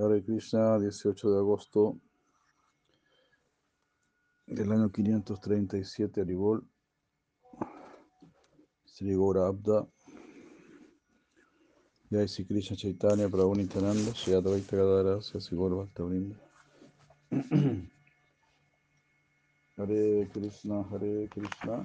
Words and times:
Hare 0.00 0.22
Krishna, 0.22 0.78
18 0.78 1.30
de 1.30 1.36
agosto 1.36 2.00
del 4.46 4.72
año 4.72 4.88
537, 4.88 6.22
Aribol, 6.22 6.66
Sri 8.84 9.12
Gora 9.14 9.46
Abda, 9.46 9.86
Jai 12.08 12.26
Sri 12.26 12.46
Krishna 12.46 12.76
Chaitanya, 12.76 13.28
Prabhu 13.28 13.54
Nityananda, 13.54 14.14
Shri 14.14 14.32
Advaita 14.32 14.76
Gadara, 14.76 15.20
Sri 15.20 15.54
Gora 15.54 15.74
Bhakta 15.74 16.02
Vrinda. 16.02 16.36
Hare 19.76 20.28
Krishna, 20.32 20.82
Hare 20.90 21.28
Krishna, 21.28 21.82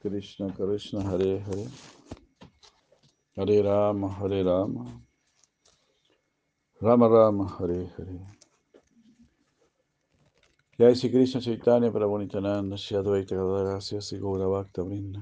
Krishna 0.00 0.52
Krishna, 0.52 1.02
Hare 1.02 1.38
Hare. 1.40 1.68
Hare 3.36 3.62
Rama, 3.62 4.08
Hare 4.10 4.44
Rama, 4.44 5.00
Rama 6.80 7.08
Rama, 7.08 7.48
Hare 7.58 7.90
Hare. 7.96 8.20
Jai 10.78 10.94
Sri 10.94 11.10
Krishna 11.10 11.40
Chaitanya 11.40 11.90
Prabhu 11.90 12.20
Nityananda, 12.20 12.76
Shri 12.76 12.96
Advaita 12.96 13.30
Gadara, 13.30 13.80
Sri 13.82 14.18
Gaura 14.20 14.46
Bhakta 14.46 14.82
Vrinda. 14.82 15.20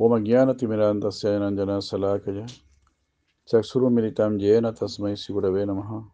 Om 0.00 0.24
Jnana 0.24 0.54
Timiranda 0.58 1.12
Sayananjana 1.12 1.80
Salakaya, 1.80 2.52
Chakshuru 3.48 3.90
Militam 3.92 4.40
Jena 4.40 4.72
Tasmai 4.72 5.14
Sigurave 5.14 5.64
Namaha. 5.66 6.04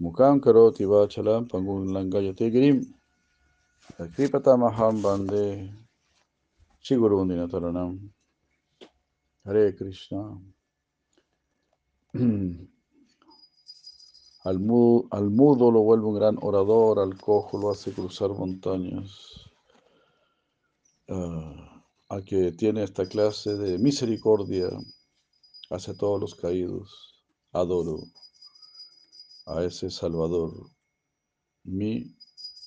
Mukam 0.00 0.40
Karoti 0.40 0.86
Vachalam 0.86 1.48
Pangun 1.48 1.88
Langayate 1.88 2.52
Girim. 2.52 2.86
Kripata 3.98 4.56
Maham 4.56 5.02
Bande 5.02 5.72
Shiguru 6.84 7.26
Taranam. 7.50 8.10
Hare 9.50 9.74
Krishna. 9.74 10.40
Al, 14.42 14.56
al, 15.10 15.30
mudo 15.30 15.70
lo 15.70 15.82
vuelve 15.82 16.06
un 16.06 16.14
gran 16.14 16.38
orador, 16.40 16.98
al 16.98 17.18
cojo 17.18 17.58
lo 17.58 17.70
hace 17.70 17.92
cruzar 17.92 18.30
montañas. 18.30 19.50
Uh, 21.08 21.52
al 22.08 22.24
que 22.24 22.52
tiene 22.52 22.84
esta 22.84 23.06
clase 23.06 23.56
de 23.56 23.78
misericordia 23.78 24.70
hacia 25.68 25.94
todos 25.94 26.20
los 26.20 26.34
caídos, 26.34 27.22
adoro 27.52 27.98
a 29.44 29.62
ese 29.64 29.90
Salvador, 29.90 30.70
mi 31.64 32.16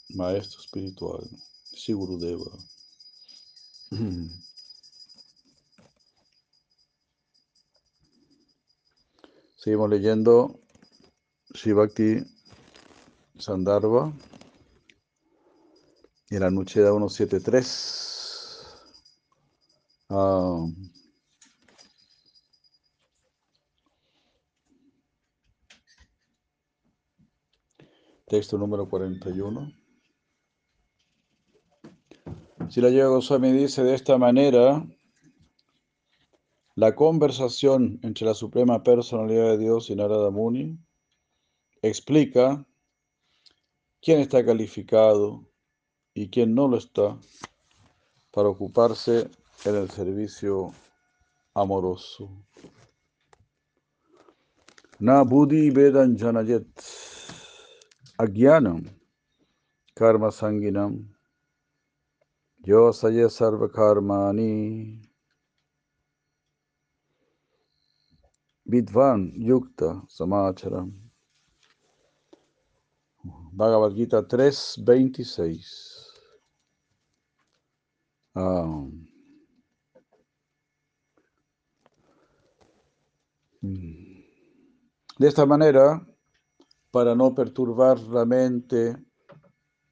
maestro 0.10 0.60
espiritual, 0.62 1.28
Sigurudeva. 1.64 2.52
Seguimos 9.64 9.90
leyendo 9.90 10.60
Shivakti 11.54 12.18
Sandharva 13.40 14.12
y 16.30 16.38
la 16.38 16.52
Nucheda 16.52 16.90
173. 16.90 18.90
Uh, 20.10 20.70
texto 28.28 28.58
número 28.58 28.90
41. 28.90 29.72
Si 32.70 32.82
la 32.82 32.90
Yoga 32.90 33.08
Goswami 33.08 33.54
dice 33.54 33.86
de 33.86 33.96
esta 33.96 34.18
manera, 34.18 34.86
la 36.76 36.96
conversación 36.96 38.00
entre 38.02 38.26
la 38.26 38.34
Suprema 38.34 38.84
Personalidad 38.84 39.52
de 39.52 39.58
Dios 39.60 39.90
y 39.90 39.96
Narada 39.96 40.32
Muni 40.32 40.80
explica 41.82 42.66
quién 44.02 44.20
está 44.20 44.44
calificado 44.44 45.48
y 46.14 46.30
quién 46.30 46.56
no 46.56 46.68
lo 46.68 46.78
está 46.78 47.18
para 48.32 48.50
ocuparse 48.50 49.30
en 49.66 49.76
el 49.76 49.90
servicio 49.90 50.74
amoroso. 51.54 52.30
Na 55.00 55.24
buddhi 55.24 55.70
vedan 55.70 56.18
janayet 56.18 56.66
agyanam 58.18 58.84
karma 59.94 60.32
sanginam 60.32 61.14
yo 62.64 62.94
sarva 62.94 63.70
karmani 63.70 65.13
vidvan 68.74 69.32
yukta 69.36 69.90
samacharam 70.10 70.90
Bhagavad 73.54 73.94
Gita 73.94 74.20
3.26 74.22 76.10
ah. 78.36 78.88
De 85.20 85.28
esta 85.28 85.46
manera, 85.46 86.06
para 86.92 87.16
no 87.16 87.34
perturbar 87.34 88.00
la 88.00 88.26
mente 88.26 88.98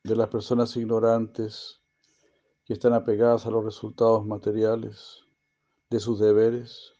de 0.04 0.16
las 0.16 0.28
personas 0.28 0.76
ignorantes 0.76 1.80
que 2.66 2.74
están 2.74 2.94
apegadas 2.94 3.46
a 3.46 3.52
los 3.52 3.64
resultados 3.64 4.26
materiales 4.26 5.24
de 5.90 6.00
sus 6.00 6.20
deberes, 6.20 6.94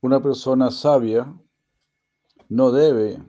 una 0.00 0.22
persona 0.22 0.70
sabia 0.70 1.32
no 2.48 2.72
debe 2.72 3.22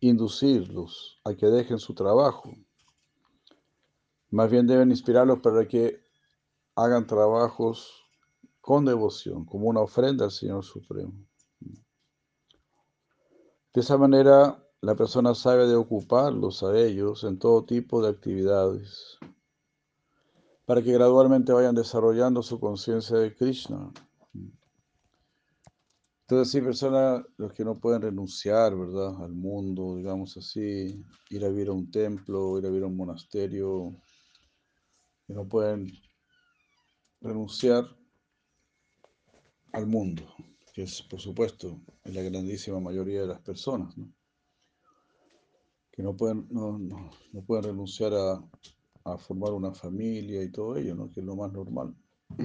inducirlos 0.00 1.20
a 1.24 1.34
que 1.34 1.46
dejen 1.46 1.78
su 1.78 1.94
trabajo. 1.94 2.50
Más 4.30 4.50
bien 4.50 4.66
deben 4.66 4.90
inspirarlos 4.90 5.40
para 5.40 5.66
que 5.66 6.00
hagan 6.76 7.06
trabajos 7.06 8.04
con 8.60 8.84
devoción, 8.84 9.44
como 9.44 9.68
una 9.68 9.80
ofrenda 9.80 10.24
al 10.24 10.30
Señor 10.30 10.64
Supremo. 10.64 11.12
De 13.72 13.80
esa 13.80 13.98
manera, 13.98 14.62
la 14.80 14.94
persona 14.94 15.34
sabe 15.34 15.66
de 15.66 15.74
ocuparlos 15.74 16.62
a 16.62 16.78
ellos 16.78 17.24
en 17.24 17.38
todo 17.38 17.64
tipo 17.64 18.02
de 18.02 18.10
actividades, 18.10 19.18
para 20.64 20.82
que 20.82 20.92
gradualmente 20.92 21.52
vayan 21.52 21.74
desarrollando 21.74 22.42
su 22.42 22.58
conciencia 22.60 23.16
de 23.18 23.34
Krishna. 23.34 23.92
Entonces, 26.26 26.54
hay 26.54 26.62
personas 26.62 27.22
los 27.36 27.52
que 27.52 27.66
no 27.66 27.78
pueden 27.78 28.00
renunciar, 28.00 28.74
¿verdad?, 28.74 29.22
al 29.22 29.34
mundo, 29.34 29.96
digamos 29.96 30.34
así, 30.38 31.04
ir 31.28 31.44
a 31.44 31.50
vivir 31.50 31.68
a 31.68 31.72
un 31.72 31.90
templo, 31.90 32.58
ir 32.58 32.64
a 32.64 32.70
vivir 32.70 32.84
a 32.84 32.86
un 32.86 32.96
monasterio, 32.96 33.94
que 35.26 35.34
no 35.34 35.46
pueden 35.46 35.92
renunciar 37.20 37.84
al 39.72 39.86
mundo, 39.86 40.22
que 40.72 40.84
es, 40.84 41.02
por 41.02 41.20
supuesto, 41.20 41.78
la 42.04 42.22
grandísima 42.22 42.80
mayoría 42.80 43.20
de 43.20 43.26
las 43.26 43.42
personas, 43.42 43.94
¿no? 43.98 44.10
que 45.92 46.02
no 46.02 46.16
pueden, 46.16 46.48
no, 46.50 46.78
no, 46.78 47.10
no 47.34 47.42
pueden 47.42 47.64
renunciar 47.64 48.14
a, 48.14 48.42
a, 49.04 49.18
formar 49.18 49.52
una 49.52 49.74
familia 49.74 50.42
y 50.42 50.50
todo 50.50 50.76
ello, 50.78 50.94
¿no? 50.94 51.10
que 51.10 51.20
es 51.20 51.26
lo 51.26 51.36
más 51.36 51.52
normal, 51.52 51.94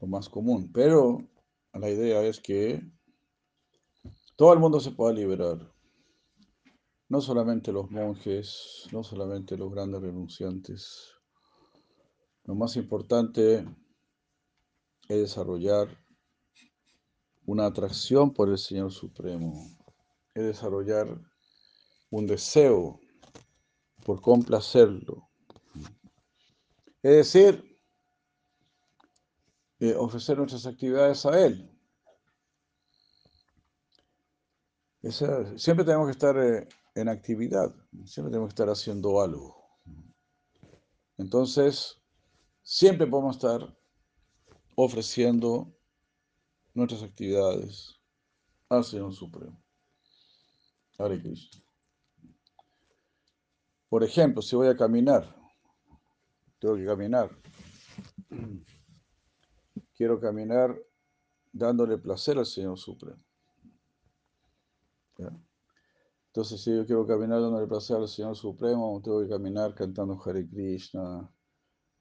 lo 0.00 0.06
más 0.06 0.28
común. 0.28 0.70
Pero 0.72 1.31
la 1.78 1.90
idea 1.90 2.22
es 2.22 2.40
que 2.40 2.82
todo 4.36 4.52
el 4.52 4.58
mundo 4.58 4.80
se 4.80 4.90
pueda 4.90 5.12
liberar. 5.12 5.72
No 7.08 7.20
solamente 7.20 7.72
los 7.72 7.90
monjes, 7.90 8.88
no 8.92 9.02
solamente 9.02 9.56
los 9.56 9.70
grandes 9.70 10.02
renunciantes. 10.02 11.12
Lo 12.44 12.54
más 12.54 12.76
importante 12.76 13.66
es 15.08 15.16
desarrollar 15.16 15.88
una 17.44 17.66
atracción 17.66 18.32
por 18.32 18.48
el 18.48 18.58
Señor 18.58 18.92
Supremo, 18.92 19.52
es 20.34 20.44
desarrollar 20.44 21.20
un 22.10 22.26
deseo 22.26 23.00
por 24.04 24.20
complacerlo. 24.20 25.28
Es 27.02 27.32
decir, 27.32 27.71
eh, 29.82 29.96
ofrecer 29.96 30.38
nuestras 30.38 30.64
actividades 30.64 31.26
a 31.26 31.44
Él. 31.44 31.68
Esa, 35.02 35.58
siempre 35.58 35.84
tenemos 35.84 36.06
que 36.06 36.12
estar 36.12 36.38
eh, 36.38 36.68
en 36.94 37.08
actividad, 37.08 37.74
siempre 38.04 38.30
tenemos 38.30 38.50
que 38.50 38.52
estar 38.52 38.68
haciendo 38.68 39.20
algo. 39.20 39.60
Entonces, 41.18 42.00
siempre 42.62 43.08
podemos 43.08 43.34
estar 43.34 43.76
ofreciendo 44.76 45.76
nuestras 46.74 47.02
actividades 47.02 48.00
al 48.68 48.84
Señor 48.84 49.12
Supremo. 49.12 49.60
Por 53.88 54.04
ejemplo, 54.04 54.42
si 54.42 54.54
voy 54.54 54.68
a 54.68 54.76
caminar, 54.76 55.34
tengo 56.60 56.76
que 56.76 56.86
caminar 56.86 57.36
quiero 60.02 60.18
caminar 60.18 60.76
dándole 61.52 61.96
placer 61.96 62.36
al 62.36 62.44
Señor 62.44 62.76
Supremo. 62.76 63.22
Entonces, 66.26 66.60
si 66.60 66.74
yo 66.74 66.84
quiero 66.84 67.06
caminar 67.06 67.40
dándole 67.40 67.68
placer 67.68 67.98
al 67.98 68.08
Señor 68.08 68.34
Supremo, 68.34 69.00
tengo 69.00 69.22
que 69.22 69.28
caminar 69.28 69.76
cantando 69.76 70.20
Hare 70.20 70.48
Krishna, 70.48 71.32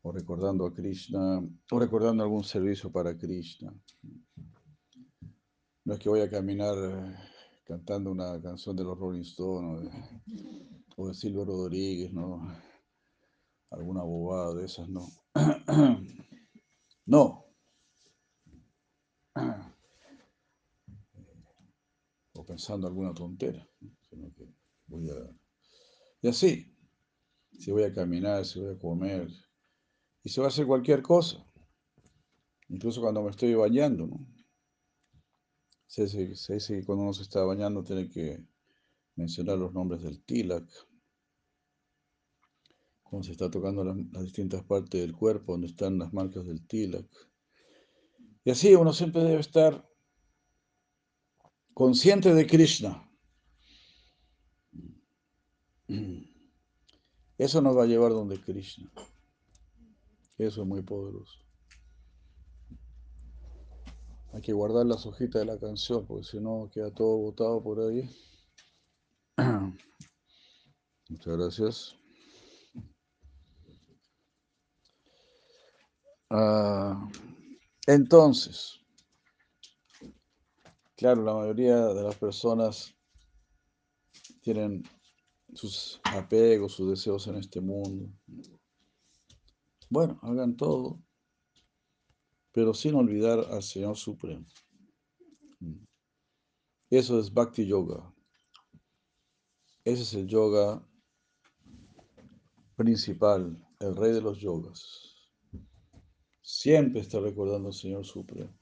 o 0.01 0.12
recordando 0.12 0.65
a 0.65 0.74
Krishna, 0.74 1.48
o 1.71 1.80
recordando 1.80 2.24
algún 2.24 2.44
servicio 2.44 2.92
para 2.92 3.15
Krishna. 3.15 3.71
No 5.86 5.94
es 5.94 6.00
que 6.00 6.09
voy 6.09 6.21
a 6.21 6.30
caminar 6.30 6.74
eh, 6.75 7.15
cantando 7.65 8.09
una 8.09 8.42
canción 8.42 8.75
de 8.75 8.83
los 8.83 8.97
Rolling 8.97 9.21
Stones 9.21 9.94
o 10.97 11.07
de, 11.07 11.13
Silvio 11.13 11.45
Rodríguez, 11.45 12.12
¿no? 12.12 12.51
Alguna 13.69 14.01
bobada 14.01 14.56
de 14.56 14.65
esas, 14.65 14.89
no. 14.89 15.07
No. 17.04 17.42
O 22.33 22.40
pensando 22.51 22.86
alguna 22.86 23.13
tontera. 23.13 23.65
voy 24.88 25.09
a... 25.09 25.15
Y 26.21 26.27
así, 26.27 26.75
si 27.57 27.71
voy 27.71 27.83
a 27.83 27.94
caminar, 27.94 28.45
si 28.45 28.59
voy 28.59 28.74
a 28.74 28.77
comer, 28.77 29.30
y 30.21 30.30
se 30.30 30.42
va 30.42 30.48
a 30.48 30.50
hacer 30.50 30.68
cualquier 30.68 31.01
cosa, 31.01 31.38
incluso 32.68 33.00
cuando 33.00 33.24
me 33.24 33.30
estoy 33.30 33.53
bañando, 33.53 34.06
¿no? 34.06 34.27
Se 35.88 36.03
dice, 36.03 36.57
que 36.80 36.86
cuando 36.86 37.03
uno 37.03 37.13
se 37.13 37.24
está 37.24 37.42
bañando 37.44 37.83
tiene 37.83 38.09
que 38.09 38.45
mencionar 39.15 39.57
los 39.57 39.74
nombres 39.74 40.01
del 40.01 40.21
tilak, 40.24 40.69
cuando 43.04 43.25
se 43.25 43.31
está 43.31 43.50
tocando 43.50 43.86
las, 43.86 43.95
distintas 44.24 44.63
partes 44.63 45.00
del 45.00 45.13
cuerpo 45.13 45.54
donde 45.54 45.68
están 45.68 45.97
las 46.00 46.13
marcas 46.13 46.45
del 46.45 46.68
tilak. 46.68 47.07
Y 48.44 48.51
así 48.51 48.75
uno 48.75 48.92
siempre 48.92 49.24
debe 49.24 49.39
estar 49.39 49.90
consciente 51.73 52.33
de 52.33 52.47
Krishna. 52.47 53.07
Eso 57.38 57.62
nos 57.62 57.75
va 57.75 57.83
a 57.83 57.88
llevar 57.88 58.12
donde 58.12 58.39
Krishna. 58.39 58.91
Eso 60.38 60.62
es 60.62 60.68
muy 60.68 60.81
poderoso. 60.81 61.39
Hay 64.33 64.41
que 64.41 64.53
guardar 64.53 64.85
las 64.85 65.06
hojitas 65.06 65.41
de 65.41 65.45
la 65.45 65.59
canción, 65.59 66.06
porque 66.06 66.23
si 66.23 66.39
no 66.39 66.69
queda 66.71 66.94
todo 66.94 67.18
botado 67.18 67.62
por 67.62 67.79
ahí. 67.81 68.09
Muchas 71.09 71.38
gracias. 71.38 71.95
Ah, 76.29 77.09
entonces, 77.88 78.81
claro, 81.01 81.24
la 81.24 81.33
mayoría 81.33 81.88
de 81.88 82.03
las 82.03 82.15
personas 82.15 82.95
tienen 84.42 84.83
sus 85.51 86.00
apegos, 86.03 86.74
sus 86.74 86.92
deseos 86.92 87.25
en 87.25 87.38
este 87.38 87.59
mundo. 87.59 88.07
Bueno, 89.89 90.19
hagan 90.21 90.56
todo, 90.56 91.01
pero 92.51 92.75
sin 92.75 92.94
olvidar 92.94 93.39
al 93.50 93.63
Señor 93.63 93.98
Supremo. 93.98 94.45
Eso 96.92 97.19
es 97.19 97.33
Bhakti 97.33 97.65
Yoga. 97.65 98.13
Ese 99.83 100.04
es 100.04 100.13
el 100.13 100.27
yoga 100.27 100.88
principal, 102.75 103.57
el 103.80 103.95
rey 103.95 104.12
de 104.12 104.21
los 104.21 104.39
yogas. 104.39 105.15
Siempre 106.44 107.01
está 107.01 107.19
recordando 107.19 107.69
al 107.69 107.74
Señor 107.74 108.06
Supremo. 108.06 108.54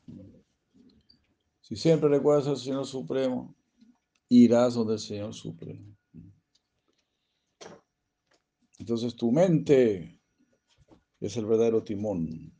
Si 1.69 1.75
siempre 1.75 2.09
recuerdas 2.09 2.47
al 2.47 2.57
Señor 2.57 2.87
Supremo, 2.87 3.55
irás 4.27 4.73
donde 4.73 4.93
el 4.93 4.99
Señor 4.99 5.35
Supremo. 5.35 5.95
Entonces 8.79 9.15
tu 9.15 9.31
mente 9.31 10.19
es 11.19 11.37
el 11.37 11.45
verdadero 11.45 11.83
timón. 11.83 12.51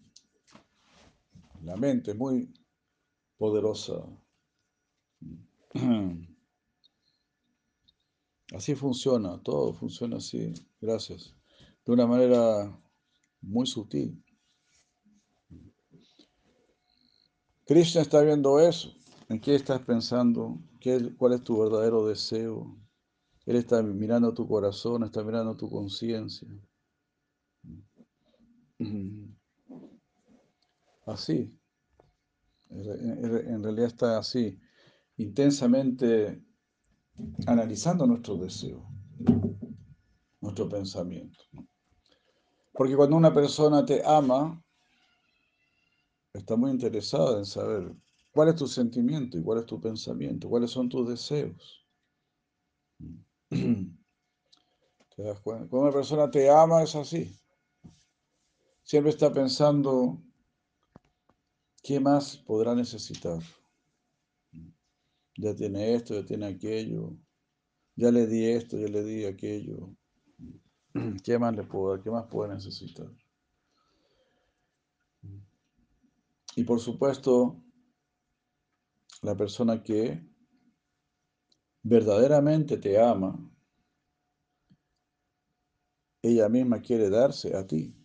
La 1.63 1.75
mente 1.75 2.11
es 2.11 2.17
muy 2.17 2.53
poderosa. 3.35 4.05
Así 8.53 8.75
funciona, 8.75 9.41
todo 9.41 9.73
funciona 9.73 10.17
así, 10.17 10.51
gracias. 10.81 11.35
De 11.85 11.91
una 11.91 12.07
manera 12.07 12.79
muy 13.41 13.67
sutil. 13.67 14.23
Krishna 17.67 18.01
está 18.01 18.21
viendo 18.21 18.59
eso. 18.59 18.98
¿En 19.29 19.39
qué 19.39 19.53
estás 19.53 19.81
pensando? 19.81 20.59
¿Qué, 20.79 21.15
¿Cuál 21.15 21.33
es 21.33 21.43
tu 21.43 21.59
verdadero 21.59 22.07
deseo? 22.07 22.75
Él 23.45 23.57
está 23.57 23.83
mirando 23.83 24.33
tu 24.33 24.47
corazón, 24.47 25.03
está 25.03 25.23
mirando 25.23 25.55
tu 25.55 25.69
conciencia. 25.69 26.47
Así. 31.05 31.55
En 32.69 33.63
realidad 33.63 33.87
está 33.87 34.19
así, 34.19 34.59
intensamente 35.17 36.39
analizando 37.47 38.05
nuestro 38.05 38.37
deseo, 38.37 38.87
nuestro 40.39 40.69
pensamiento. 40.69 41.39
Porque 42.71 42.95
cuando 42.95 43.15
una 43.15 43.33
persona 43.33 43.83
te 43.83 44.05
ama, 44.05 44.63
está 46.31 46.55
muy 46.55 46.69
interesada 46.69 47.39
en 47.39 47.45
saber 47.45 47.91
cuál 48.31 48.49
es 48.49 48.55
tu 48.55 48.67
sentimiento 48.67 49.37
y 49.37 49.43
cuál 49.43 49.59
es 49.59 49.65
tu 49.65 49.79
pensamiento, 49.79 50.49
cuáles 50.49 50.71
son 50.71 50.89
tus 50.89 51.07
deseos. 51.07 51.85
¿Te 53.49 55.23
das 55.23 55.39
cuenta? 55.41 55.67
Cuando 55.67 55.87
una 55.87 55.91
persona 55.91 56.29
te 56.29 56.49
ama 56.49 56.83
es 56.83 56.95
así. 56.95 57.35
Siempre 58.83 59.11
está 59.11 59.31
pensando 59.31 60.21
¿Qué 61.83 61.99
más 61.99 62.37
podrá 62.37 62.75
necesitar? 62.75 63.39
Ya 65.37 65.55
tiene 65.55 65.93
esto, 65.93 66.13
ya 66.13 66.25
tiene 66.25 66.47
aquello, 66.47 67.15
ya 67.95 68.11
le 68.11 68.27
di 68.27 68.45
esto, 68.45 68.77
ya 68.77 68.87
le 68.87 69.03
di 69.03 69.25
aquello. 69.25 69.95
¿Qué 71.23 71.39
más 71.39 71.55
le 71.55 71.63
puedo? 71.63 72.01
¿Qué 72.01 72.11
más 72.11 72.25
puede 72.25 72.53
necesitar? 72.53 73.07
Y 76.55 76.63
por 76.63 76.79
supuesto, 76.79 77.63
la 79.21 79.35
persona 79.35 79.83
que 79.83 80.21
verdaderamente 81.83 82.77
te 82.77 82.99
ama, 82.99 83.37
ella 86.21 86.49
misma 86.49 86.81
quiere 86.81 87.09
darse 87.09 87.55
a 87.55 87.65
ti. 87.65 87.95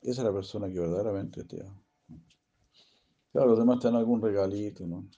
Esa 0.00 0.22
es 0.22 0.26
la 0.26 0.32
persona 0.32 0.68
que 0.68 0.78
verdaderamente 0.78 1.44
te 1.44 1.62
ama. 1.62 1.82
Claro, 3.32 3.50
los 3.50 3.58
demás 3.58 3.80
te 3.80 3.88
dan 3.88 3.96
algún 3.96 4.22
regalito, 4.22 4.86
¿no? 4.86 5.08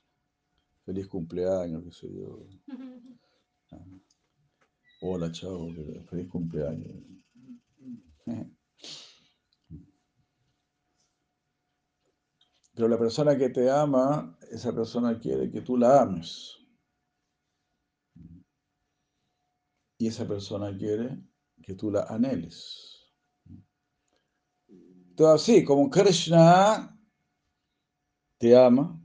Feliz 0.84 1.06
cumpleaños, 1.06 1.84
qué 1.84 1.92
sé 1.92 2.14
yo. 2.14 2.46
Ah. 3.70 3.84
Hola, 5.02 5.30
chao, 5.30 5.68
feliz 6.08 6.26
cumpleaños. 6.26 6.96
Pero 12.78 12.86
la 12.86 12.96
persona 12.96 13.36
que 13.36 13.48
te 13.48 13.68
ama, 13.68 14.38
esa 14.52 14.72
persona 14.72 15.18
quiere 15.18 15.50
que 15.50 15.62
tú 15.62 15.76
la 15.76 16.00
ames. 16.00 16.64
Y 19.98 20.06
esa 20.06 20.28
persona 20.28 20.78
quiere 20.78 21.20
que 21.60 21.74
tú 21.74 21.90
la 21.90 22.02
anheles. 22.02 23.12
Todo 25.16 25.32
así, 25.32 25.64
como 25.64 25.90
Krishna 25.90 26.96
te 28.38 28.56
ama, 28.56 28.96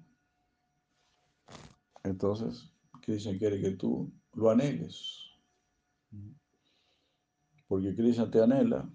entonces 2.03 2.71
Krishna 3.01 3.35
quiere 3.39 3.59
que 3.59 3.71
tú 3.71 4.13
lo 4.33 4.51
anheles. 4.51 5.19
Porque 7.67 7.95
Krishna 7.95 8.29
te 8.29 8.39
anhela, 8.39 8.87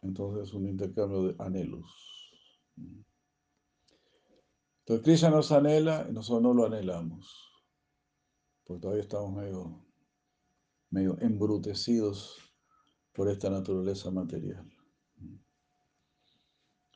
entonces 0.00 0.48
es 0.48 0.54
un 0.54 0.66
intercambio 0.66 1.24
de 1.24 1.44
anhelos. 1.44 2.10
Entonces 4.90 5.04
Krishna 5.04 5.30
nos 5.30 5.52
anhela 5.52 6.04
y 6.10 6.12
nosotros 6.12 6.42
no 6.42 6.52
lo 6.52 6.66
anhelamos. 6.66 7.52
Porque 8.64 8.80
todavía 8.80 9.04
estamos 9.04 9.32
medio, 9.32 9.86
medio 10.90 11.16
embrutecidos 11.20 12.36
por 13.12 13.28
esta 13.28 13.50
naturaleza 13.50 14.10
material 14.10 14.68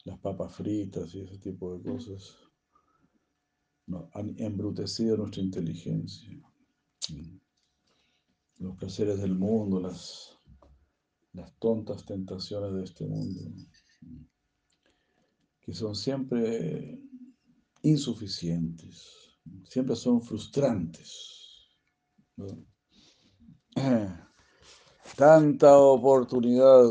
las 0.05 0.19
papas 0.19 0.55
fritas 0.55 1.15
y 1.15 1.21
ese 1.21 1.39
tipo 1.39 1.77
de 1.77 1.83
cosas, 1.83 2.37
han 4.13 4.35
embrutecido 4.39 5.17
nuestra 5.17 5.43
inteligencia. 5.43 6.31
Los 8.59 8.77
placeres 8.77 9.21
del 9.21 9.35
mundo, 9.35 9.81
las, 9.81 10.39
las 11.33 11.59
tontas 11.59 12.05
tentaciones 12.05 12.75
de 12.75 12.85
este 12.85 13.07
mundo, 13.07 13.41
que 15.61 15.73
son 15.73 15.95
siempre 15.95 17.01
insuficientes, 17.85 19.39
siempre 19.69 19.95
son 19.95 20.21
frustrantes. 20.23 21.69
Tanta 25.17 25.79
oportunidad 25.79 26.85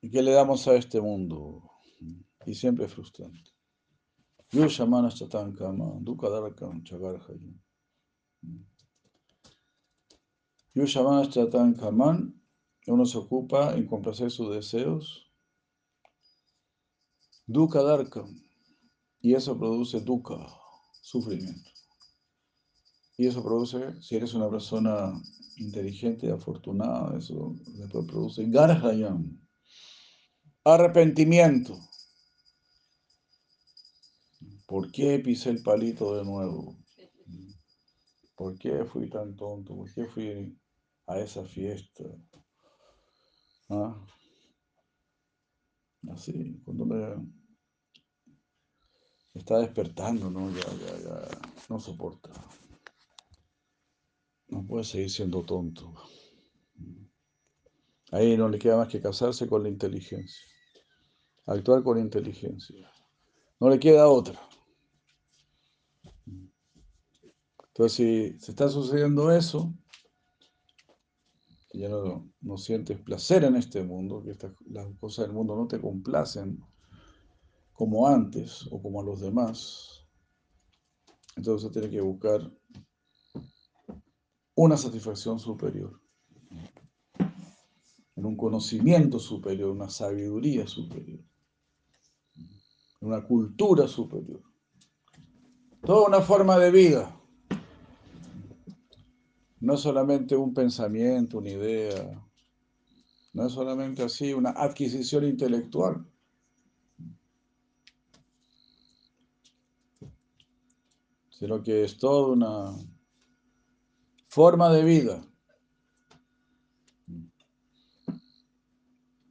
que 0.00 0.22
le 0.22 0.32
damos 0.32 0.66
a 0.68 0.76
este 0.76 1.00
mundo 1.00 1.68
y 2.46 2.54
siempre 2.54 2.86
es 2.86 2.92
frustrante. 2.92 3.50
Yushamana 4.52 5.10
Chatankama, 5.10 5.98
Dukadarkam 6.00 6.84
Chagarhayam. 6.84 7.60
Yushamana 10.74 11.28
Chatankaman, 11.28 12.40
uno 12.86 13.04
se 13.04 13.18
ocupa 13.18 13.74
en 13.74 13.86
complacer 13.86 14.30
sus 14.30 14.54
deseos. 14.54 15.32
Dukadarkam, 17.46 18.43
y 19.24 19.34
eso 19.34 19.58
produce 19.58 20.02
dukkha, 20.02 20.46
sufrimiento. 21.00 21.70
Y 23.16 23.26
eso 23.26 23.42
produce, 23.42 23.98
si 24.02 24.16
eres 24.16 24.34
una 24.34 24.50
persona 24.50 25.18
inteligente, 25.56 26.30
afortunada, 26.30 27.16
eso 27.16 27.56
después 27.68 28.04
produce 28.06 28.44
garhayam, 28.50 29.40
arrepentimiento. 30.62 31.74
¿Por 34.66 34.92
qué 34.92 35.18
pisé 35.20 35.48
el 35.48 35.62
palito 35.62 36.16
de 36.16 36.24
nuevo? 36.26 36.76
¿Por 38.36 38.58
qué 38.58 38.84
fui 38.84 39.08
tan 39.08 39.34
tonto? 39.36 39.74
¿Por 39.74 39.90
qué 39.94 40.04
fui 40.04 40.54
a 41.06 41.18
esa 41.18 41.46
fiesta? 41.46 42.04
¿Ah? 43.70 44.06
Así, 46.10 46.60
cuando 46.62 46.84
me 46.84 47.43
está 49.34 49.58
despertando, 49.58 50.30
¿no? 50.30 50.50
Ya, 50.50 50.62
ya, 50.62 50.98
ya, 51.02 51.28
no 51.68 51.80
soporta. 51.80 52.30
No 54.48 54.64
puede 54.66 54.84
seguir 54.84 55.10
siendo 55.10 55.42
tonto. 55.42 55.92
Ahí 58.12 58.36
no 58.36 58.48
le 58.48 58.58
queda 58.58 58.76
más 58.76 58.88
que 58.88 59.00
casarse 59.00 59.48
con 59.48 59.64
la 59.64 59.68
inteligencia. 59.68 60.46
Actuar 61.46 61.82
con 61.82 61.98
inteligencia. 61.98 62.90
No 63.58 63.68
le 63.68 63.78
queda 63.78 64.08
otra. 64.08 64.40
Entonces, 67.68 67.96
si 67.96 68.38
se 68.38 68.52
está 68.52 68.68
sucediendo 68.68 69.32
eso, 69.32 69.74
que 71.68 71.80
ya 71.80 71.88
no, 71.88 72.30
no, 72.40 72.56
sientes 72.56 73.00
placer 73.00 73.42
en 73.42 73.56
este 73.56 73.82
mundo, 73.82 74.22
que 74.22 74.36
las 74.70 74.86
cosas 75.00 75.26
del 75.26 75.34
mundo 75.34 75.56
no 75.56 75.66
te 75.66 75.80
complacen 75.80 76.62
como 77.74 78.06
antes 78.06 78.66
o 78.70 78.80
como 78.80 79.00
a 79.00 79.04
los 79.04 79.20
demás, 79.20 80.06
entonces 81.36 81.70
tiene 81.72 81.90
que 81.90 82.00
buscar 82.00 82.50
una 84.54 84.76
satisfacción 84.76 85.38
superior, 85.38 86.00
un 88.14 88.36
conocimiento 88.36 89.18
superior, 89.18 89.70
una 89.70 89.90
sabiduría 89.90 90.66
superior, 90.66 91.20
una 93.00 93.22
cultura 93.26 93.86
superior, 93.88 94.42
toda 95.84 96.06
una 96.06 96.20
forma 96.20 96.58
de 96.58 96.70
vida. 96.70 97.20
No 99.60 99.76
solamente 99.76 100.36
un 100.36 100.52
pensamiento, 100.52 101.38
una 101.38 101.50
idea, 101.50 102.22
no 103.32 103.46
es 103.46 103.52
solamente 103.52 104.02
así 104.02 104.32
una 104.32 104.50
adquisición 104.50 105.24
intelectual. 105.24 106.06
Sino 111.38 111.62
que 111.62 111.84
es 111.84 111.98
toda 111.98 112.32
una 112.32 112.76
forma 114.28 114.72
de 114.72 114.84
vida. 114.84 115.24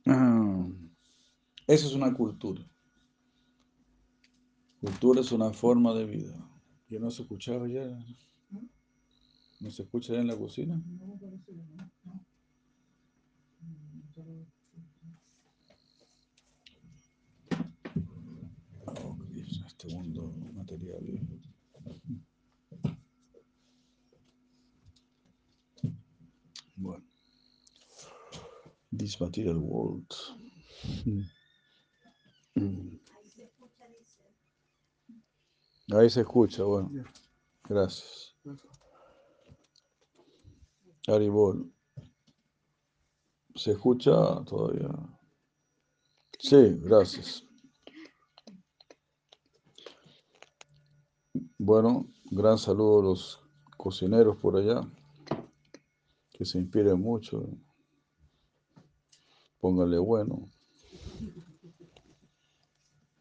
Ah, 0.05 0.67
Esa 1.67 1.88
es 1.88 1.93
una 1.93 2.13
cultura. 2.13 2.65
Cultura 4.81 5.22
es 5.22 5.31
una 5.31 5.51
forma 5.53 5.93
de 5.93 6.05
vida. 6.05 6.50
¿Ya 6.89 7.00
no 7.00 7.10
se 7.10 7.22
escuchaba 7.22 7.67
ya? 7.69 7.86
¿No 9.62 9.72
se 9.72 9.83
escucha 9.83 10.13
ya 10.13 10.19
en 10.19 10.27
la 10.27 10.38
cocina? 10.38 10.83
Oh, 18.86 19.17
este 19.65 19.88
mundo 19.95 20.33
material. 20.53 21.43
Bueno. 26.75 27.04
This 28.96 29.20
material 29.20 29.58
world. 29.58 30.13
Ahí 35.92 36.10
se 36.10 36.22
escucha, 36.22 36.63
bueno. 36.63 36.92
Gracias. 37.68 38.36
Aribol. 41.08 41.72
¿Se 43.56 43.72
escucha 43.72 44.44
todavía? 44.46 44.90
Sí, 46.40 46.78
gracias. 46.82 47.46
Bueno, 51.65 52.10
gran 52.29 52.58
saludo 52.58 53.00
a 53.00 53.03
los 53.03 53.41
cocineros 53.77 54.36
por 54.36 54.58
allá, 54.58 54.82
que 56.34 56.43
se 56.43 56.58
inspiren 56.58 57.00
mucho. 57.00 57.48
Pónganle 59.62 59.98
bueno. 59.98 60.50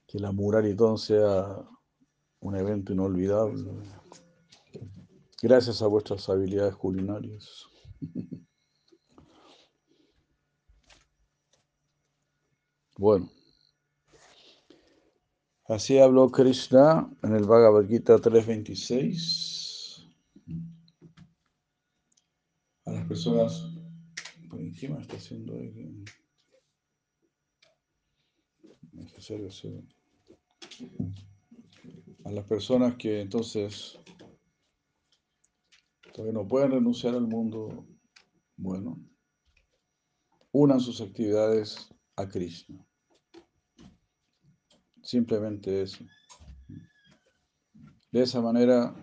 Que 0.08 0.18
la 0.18 0.32
Muraritón 0.32 0.98
sea 0.98 1.64
un 2.40 2.56
evento 2.56 2.92
inolvidable. 2.92 3.62
Gracias 5.40 5.80
a 5.80 5.86
vuestras 5.86 6.28
habilidades 6.28 6.74
culinarias. 6.74 7.68
Bueno, 12.98 13.30
así 15.72 15.98
habló 15.98 16.30
Krishna 16.30 17.10
en 17.22 17.34
el 17.34 17.44
Bhagavad 17.44 17.86
Gita 17.86 18.16
3.26 18.16 20.06
a 22.84 22.92
las 22.92 23.06
personas. 23.06 23.68
¿Qué 24.78 24.88
más 24.88 25.02
está 25.02 25.16
haciendo. 25.16 25.54
A 32.24 32.30
las 32.32 32.44
personas 32.46 32.96
que 32.96 33.20
entonces 33.20 33.98
todavía 36.12 36.32
no 36.32 36.48
pueden 36.48 36.72
renunciar 36.72 37.14
al 37.14 37.26
mundo 37.26 37.86
bueno, 38.56 38.98
unan 40.52 40.80
sus 40.80 41.00
actividades 41.00 41.88
a 42.16 42.28
Krishna. 42.28 42.86
Simplemente 45.02 45.82
eso. 45.82 46.04
De 48.10 48.22
esa 48.22 48.40
manera, 48.40 48.94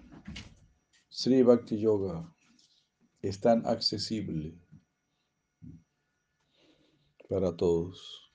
Sri 1.09 1.41
Bhakti 1.43 1.79
Yoga 1.79 2.33
es 3.21 3.39
tan 3.41 3.65
accesible 3.65 4.57
para 7.27 7.55
todos. 7.55 8.31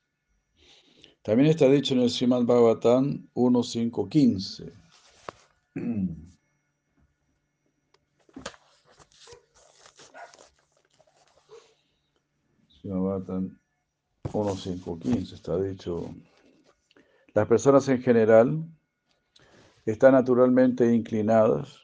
También 1.22 1.48
está 1.48 1.68
dicho 1.68 1.94
en 1.94 2.00
el 2.00 2.10
Srimad 2.10 2.44
Bhagavatam 2.44 3.28
1.5.15. 3.34 4.72
Srimad 12.68 13.00
Bhagavatam 13.00 13.58
1.5.15 14.24 15.32
está 15.32 15.58
dicho. 15.62 16.14
Las 17.34 17.48
personas 17.48 17.88
en 17.88 18.00
general 18.00 18.64
están 19.84 20.12
naturalmente 20.12 20.94
inclinadas 20.94 21.80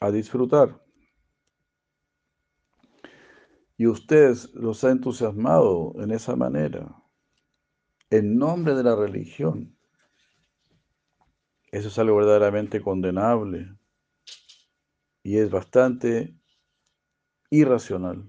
a 0.00 0.10
disfrutar. 0.10 0.84
Y 3.76 3.86
usted 3.86 4.34
los 4.54 4.82
ha 4.82 4.90
entusiasmado 4.90 5.94
en 6.00 6.10
esa 6.10 6.34
manera, 6.34 7.00
en 8.10 8.36
nombre 8.36 8.74
de 8.74 8.82
la 8.82 8.96
religión. 8.96 9.78
Eso 11.70 11.86
es 11.86 11.98
algo 12.00 12.16
verdaderamente 12.16 12.80
condenable 12.80 13.72
y 15.22 15.38
es 15.38 15.48
bastante 15.48 16.36
irracional. 17.50 18.28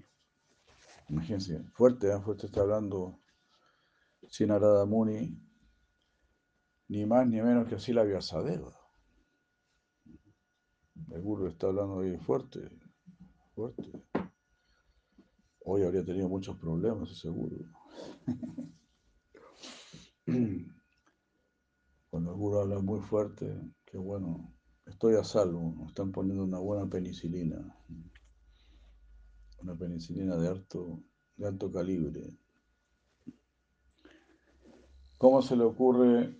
Imagínense, 1.08 1.64
fuerte, 1.72 2.12
¿eh? 2.12 2.20
fuerte 2.20 2.46
está 2.46 2.60
hablando 2.60 3.18
Sinarada 4.28 4.86
Muni 4.86 5.49
ni 6.90 7.06
más 7.06 7.26
ni 7.28 7.40
menos 7.40 7.68
que 7.68 7.76
así 7.76 7.92
la 7.92 8.02
Vyasadeva. 8.02 8.76
El 11.12 11.22
guru 11.22 11.46
está 11.46 11.68
hablando 11.68 12.00
ahí 12.00 12.16
fuerte, 12.16 12.68
fuerte. 13.54 13.84
Hoy 15.64 15.84
habría 15.84 16.04
tenido 16.04 16.28
muchos 16.28 16.58
problemas, 16.58 17.16
seguro. 17.16 17.58
Cuando 22.10 22.32
el 22.32 22.36
guru 22.36 22.58
habla 22.58 22.80
muy 22.80 22.98
fuerte, 22.98 23.56
que 23.84 23.96
bueno, 23.96 24.52
estoy 24.84 25.14
a 25.14 25.22
salvo, 25.22 25.70
me 25.70 25.86
están 25.86 26.10
poniendo 26.10 26.42
una 26.42 26.58
buena 26.58 26.90
penicilina. 26.90 27.72
Una 29.62 29.76
penicilina 29.76 30.36
de 30.36 30.48
alto, 30.48 31.04
de 31.36 31.46
alto 31.46 31.70
calibre. 31.70 32.36
¿Cómo 35.18 35.40
se 35.40 35.54
le 35.54 35.62
ocurre 35.62 36.39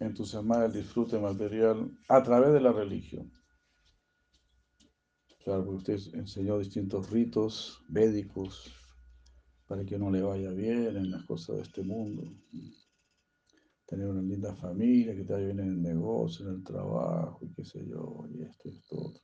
entusiasmar 0.00 0.64
el 0.64 0.72
disfrute 0.72 1.18
material 1.18 1.90
a 2.08 2.22
través 2.22 2.52
de 2.52 2.60
la 2.60 2.72
religión? 2.72 3.32
Claro, 5.44 5.64
porque 5.64 5.92
usted 5.92 6.14
enseñó 6.14 6.58
distintos 6.58 7.10
ritos 7.10 7.82
védicos 7.88 8.70
para 9.66 9.84
que 9.84 9.96
uno 9.96 10.10
le 10.10 10.22
vaya 10.22 10.50
bien 10.50 10.96
en 10.96 11.10
las 11.10 11.24
cosas 11.24 11.56
de 11.56 11.62
este 11.62 11.82
mundo. 11.82 12.22
Tener 13.86 14.08
una 14.08 14.22
linda 14.22 14.54
familia, 14.54 15.14
que 15.14 15.24
te 15.24 15.32
vaya 15.32 15.46
bien 15.46 15.60
en 15.60 15.68
el 15.68 15.82
negocio, 15.82 16.46
en 16.46 16.56
el 16.56 16.64
trabajo, 16.64 17.38
y 17.42 17.52
qué 17.54 17.64
sé 17.64 17.86
yo, 17.86 18.26
y 18.30 18.42
esto 18.42 18.68
y 18.68 18.76
esto 18.76 19.14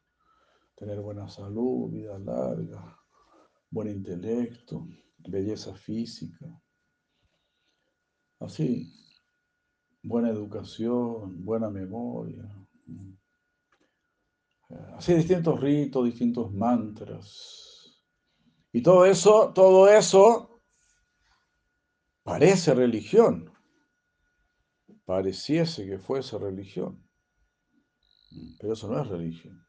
Tener 0.76 1.00
buena 1.00 1.28
salud, 1.28 1.90
vida 1.90 2.18
larga, 2.18 2.98
buen 3.70 3.88
intelecto, 3.88 4.86
belleza 5.18 5.74
física. 5.74 6.46
Así, 8.40 8.92
buena 10.04 10.28
educación, 10.28 11.44
buena 11.44 11.70
memoria. 11.70 12.44
Así 14.96 15.14
distintos 15.14 15.60
ritos, 15.60 16.04
distintos 16.04 16.52
mantras. 16.52 18.04
Y 18.72 18.82
todo 18.82 19.06
eso, 19.06 19.52
todo 19.54 19.88
eso 19.88 20.60
parece 22.22 22.74
religión. 22.74 23.50
Pareciese 25.04 25.86
que 25.86 25.98
fuese 25.98 26.38
religión. 26.38 27.02
Pero 28.60 28.72
eso 28.72 28.88
no 28.88 29.00
es 29.00 29.08
religión. 29.08 29.64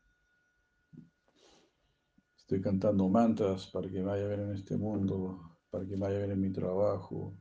Estoy 2.37 2.61
cantando 2.61 3.07
mantras 3.09 3.67
para 3.67 3.89
que 3.89 4.01
vaya 4.01 4.27
bien 4.27 4.41
en 4.41 4.53
este 4.53 4.77
mundo, 4.77 5.57
para 5.69 5.85
que 5.85 5.95
vaya 5.95 6.19
bien 6.19 6.31
en 6.31 6.41
mi 6.41 6.51
trabajo. 6.51 7.37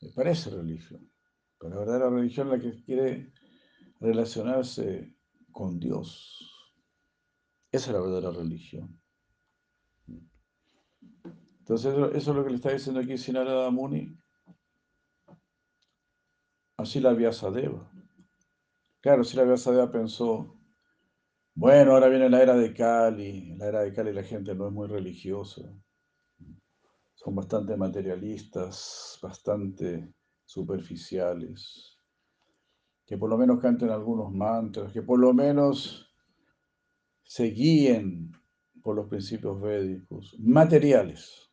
Me 0.00 0.10
parece 0.10 0.50
religión. 0.50 1.11
La 1.68 1.76
verdadera 1.76 2.10
religión 2.10 2.48
es 2.48 2.52
la 2.52 2.60
que 2.60 2.82
quiere 2.82 3.32
relacionarse 4.00 5.14
con 5.52 5.78
Dios. 5.78 6.48
Esa 7.70 7.90
es 7.90 7.94
la 7.94 8.00
verdadera 8.02 8.30
religión. 8.32 9.00
Entonces, 11.60 11.94
eso, 11.94 12.10
es 12.12 12.26
lo 12.26 12.44
que 12.44 12.50
le 12.50 12.56
está 12.56 12.72
diciendo 12.72 13.00
aquí 13.00 13.16
Sinarada 13.16 13.70
Muni. 13.70 14.18
Así 16.76 17.00
la 17.00 17.12
Vyasadeva. 17.12 17.90
Claro, 19.00 19.22
si 19.22 19.36
la 19.36 19.44
Vyasadeva 19.44 19.90
pensó, 19.90 20.58
bueno, 21.54 21.92
ahora 21.92 22.08
viene 22.08 22.28
la 22.28 22.42
era 22.42 22.56
de 22.56 22.74
Cali. 22.74 23.52
En 23.52 23.58
la 23.58 23.68
era 23.68 23.80
de 23.82 23.92
Cali 23.92 24.12
la 24.12 24.24
gente 24.24 24.54
no 24.54 24.66
es 24.66 24.72
muy 24.72 24.88
religiosa. 24.88 25.62
Son 27.14 27.36
bastante 27.36 27.76
materialistas, 27.76 29.18
bastante 29.22 30.12
superficiales 30.44 31.92
que 33.12 33.18
por 33.18 33.28
lo 33.28 33.36
menos 33.36 33.60
canten 33.60 33.90
algunos 33.90 34.32
mantras, 34.32 34.92
que 34.92 35.02
por 35.02 35.18
lo 35.18 35.34
menos 35.34 36.10
se 37.22 37.44
guíen 37.44 38.32
por 38.82 38.96
los 38.96 39.06
principios 39.08 39.60
védicos, 39.60 40.34
materiales. 40.38 41.50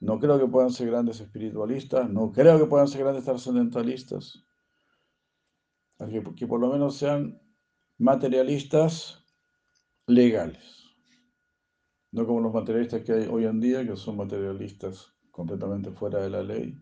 No 0.00 0.18
creo 0.18 0.38
que 0.38 0.46
puedan 0.46 0.70
ser 0.70 0.88
grandes 0.88 1.20
espiritualistas, 1.20 2.10
no 2.10 2.32
creo 2.32 2.58
que 2.58 2.66
puedan 2.66 2.88
ser 2.88 3.02
grandes 3.02 3.24
trascendentalistas, 3.24 4.44
que, 5.98 6.22
que 6.36 6.46
por 6.46 6.60
lo 6.60 6.72
menos 6.72 6.96
sean 6.96 7.40
materialistas 7.98 9.24
legales. 10.06 10.84
No 12.10 12.26
como 12.26 12.40
los 12.40 12.52
materialistas 12.52 13.02
que 13.02 13.12
hay 13.12 13.28
hoy 13.30 13.44
en 13.44 13.60
día, 13.60 13.86
que 13.86 13.96
son 13.96 14.16
materialistas 14.16 15.14
completamente 15.30 15.90
fuera 15.92 16.20
de 16.20 16.30
la 16.30 16.42
ley, 16.42 16.76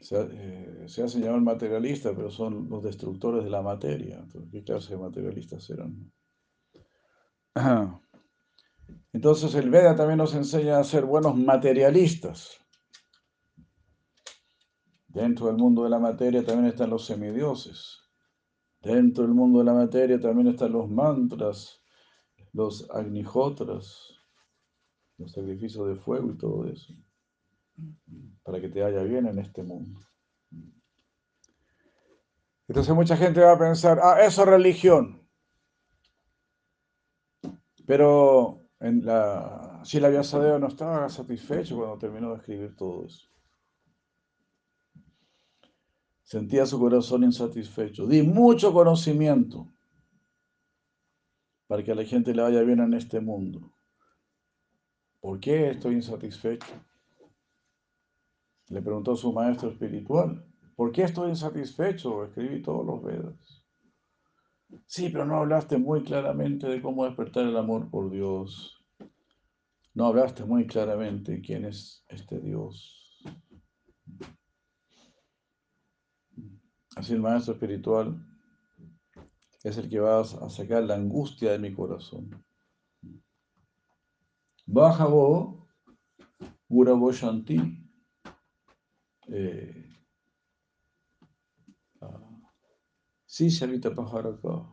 se, 0.00 0.20
eh, 0.20 0.84
se, 0.88 1.02
hacen 1.02 1.22
llamar 1.22 1.40
materialistas, 1.40 2.12
pero 2.14 2.30
son 2.30 2.68
los 2.68 2.82
destructores 2.82 3.44
de 3.44 3.50
la 3.50 3.62
materia. 3.62 4.18
Entonces, 4.18 4.50
¿Qué 4.50 4.62
clase 4.62 4.94
de 4.94 5.00
materialistas 5.00 5.70
eran? 5.70 6.12
Entonces 9.12 9.54
el 9.54 9.70
Veda 9.70 9.96
también 9.96 10.18
nos 10.18 10.34
enseña 10.34 10.78
a 10.78 10.84
ser 10.84 11.04
buenos 11.04 11.36
materialistas. 11.36 12.58
Dentro 15.06 15.46
del 15.46 15.56
mundo 15.56 15.84
de 15.84 15.90
la 15.90 16.00
materia 16.00 16.44
también 16.44 16.66
están 16.66 16.90
los 16.90 17.06
semidioses. 17.06 18.00
Dentro 18.80 19.24
del 19.24 19.32
mundo 19.32 19.60
de 19.60 19.64
la 19.64 19.72
materia 19.72 20.20
también 20.20 20.48
están 20.48 20.72
los 20.72 20.90
mantras, 20.90 21.80
los 22.52 22.90
agnihotras, 22.90 24.18
los 25.16 25.32
sacrificios 25.32 25.88
de 25.88 25.96
fuego 25.96 26.32
y 26.32 26.36
todo 26.36 26.66
eso 26.66 26.92
para 28.42 28.60
que 28.60 28.68
te 28.68 28.82
vaya 28.82 29.02
bien 29.02 29.26
en 29.26 29.38
este 29.38 29.62
mundo. 29.62 30.00
Entonces 32.68 32.94
mucha 32.94 33.16
gente 33.16 33.40
va 33.40 33.52
a 33.52 33.58
pensar, 33.58 33.98
ah, 34.02 34.22
eso 34.24 34.42
es 34.42 34.48
religión. 34.48 35.22
Pero 37.86 38.64
en 38.80 39.04
la, 39.04 39.80
si 39.84 40.00
la 40.00 40.10
no 40.10 40.66
estaba 40.66 41.08
satisfecho 41.08 41.76
cuando 41.76 41.98
terminó 41.98 42.30
de 42.30 42.36
escribir 42.36 42.74
todo 42.76 43.06
eso. 43.06 43.28
Sentía 46.22 46.64
su 46.64 46.78
corazón 46.78 47.24
insatisfecho. 47.24 48.06
Di 48.06 48.22
mucho 48.22 48.72
conocimiento 48.72 49.70
para 51.66 51.82
que 51.82 51.92
a 51.92 51.94
la 51.94 52.04
gente 52.04 52.34
le 52.34 52.42
vaya 52.42 52.62
bien 52.62 52.80
en 52.80 52.94
este 52.94 53.20
mundo. 53.20 53.72
¿Por 55.20 55.38
qué 55.40 55.70
estoy 55.70 55.94
insatisfecho? 55.94 56.74
Le 58.68 58.80
preguntó 58.80 59.12
a 59.12 59.16
su 59.16 59.32
maestro 59.32 59.70
espiritual, 59.70 60.44
¿por 60.74 60.90
qué 60.92 61.02
estoy 61.02 61.30
insatisfecho? 61.30 62.24
Escribí 62.24 62.62
todos 62.62 62.86
los 62.86 63.02
Vedas. 63.02 63.64
Sí, 64.86 65.10
pero 65.10 65.24
no 65.24 65.36
hablaste 65.36 65.78
muy 65.78 66.02
claramente 66.02 66.66
de 66.66 66.82
cómo 66.82 67.04
despertar 67.04 67.44
el 67.44 67.56
amor 67.56 67.90
por 67.90 68.10
Dios. 68.10 68.84
No 69.92 70.06
hablaste 70.06 70.44
muy 70.44 70.66
claramente 70.66 71.40
quién 71.40 71.64
es 71.64 72.04
este 72.08 72.40
Dios. 72.40 73.22
Así 76.96 77.12
el 77.12 77.20
maestro 77.20 77.54
espiritual 77.54 78.24
es 79.62 79.78
el 79.78 79.88
que 79.88 80.00
va 80.00 80.20
a 80.20 80.50
sacar 80.50 80.82
la 80.84 80.94
angustia 80.94 81.52
de 81.52 81.58
mi 81.58 81.72
corazón. 81.72 82.44
Baja 84.66 85.06
vos, 85.06 85.56
Guravo 86.68 87.12
Shanti. 87.12 87.83
Eh, 89.28 89.84
Shavita 93.26 93.90
Pajaraka. 93.90 94.66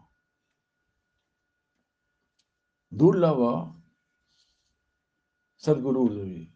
Durlava 2.91 3.73
Sadguru 5.57 6.09
Devi. 6.09 6.53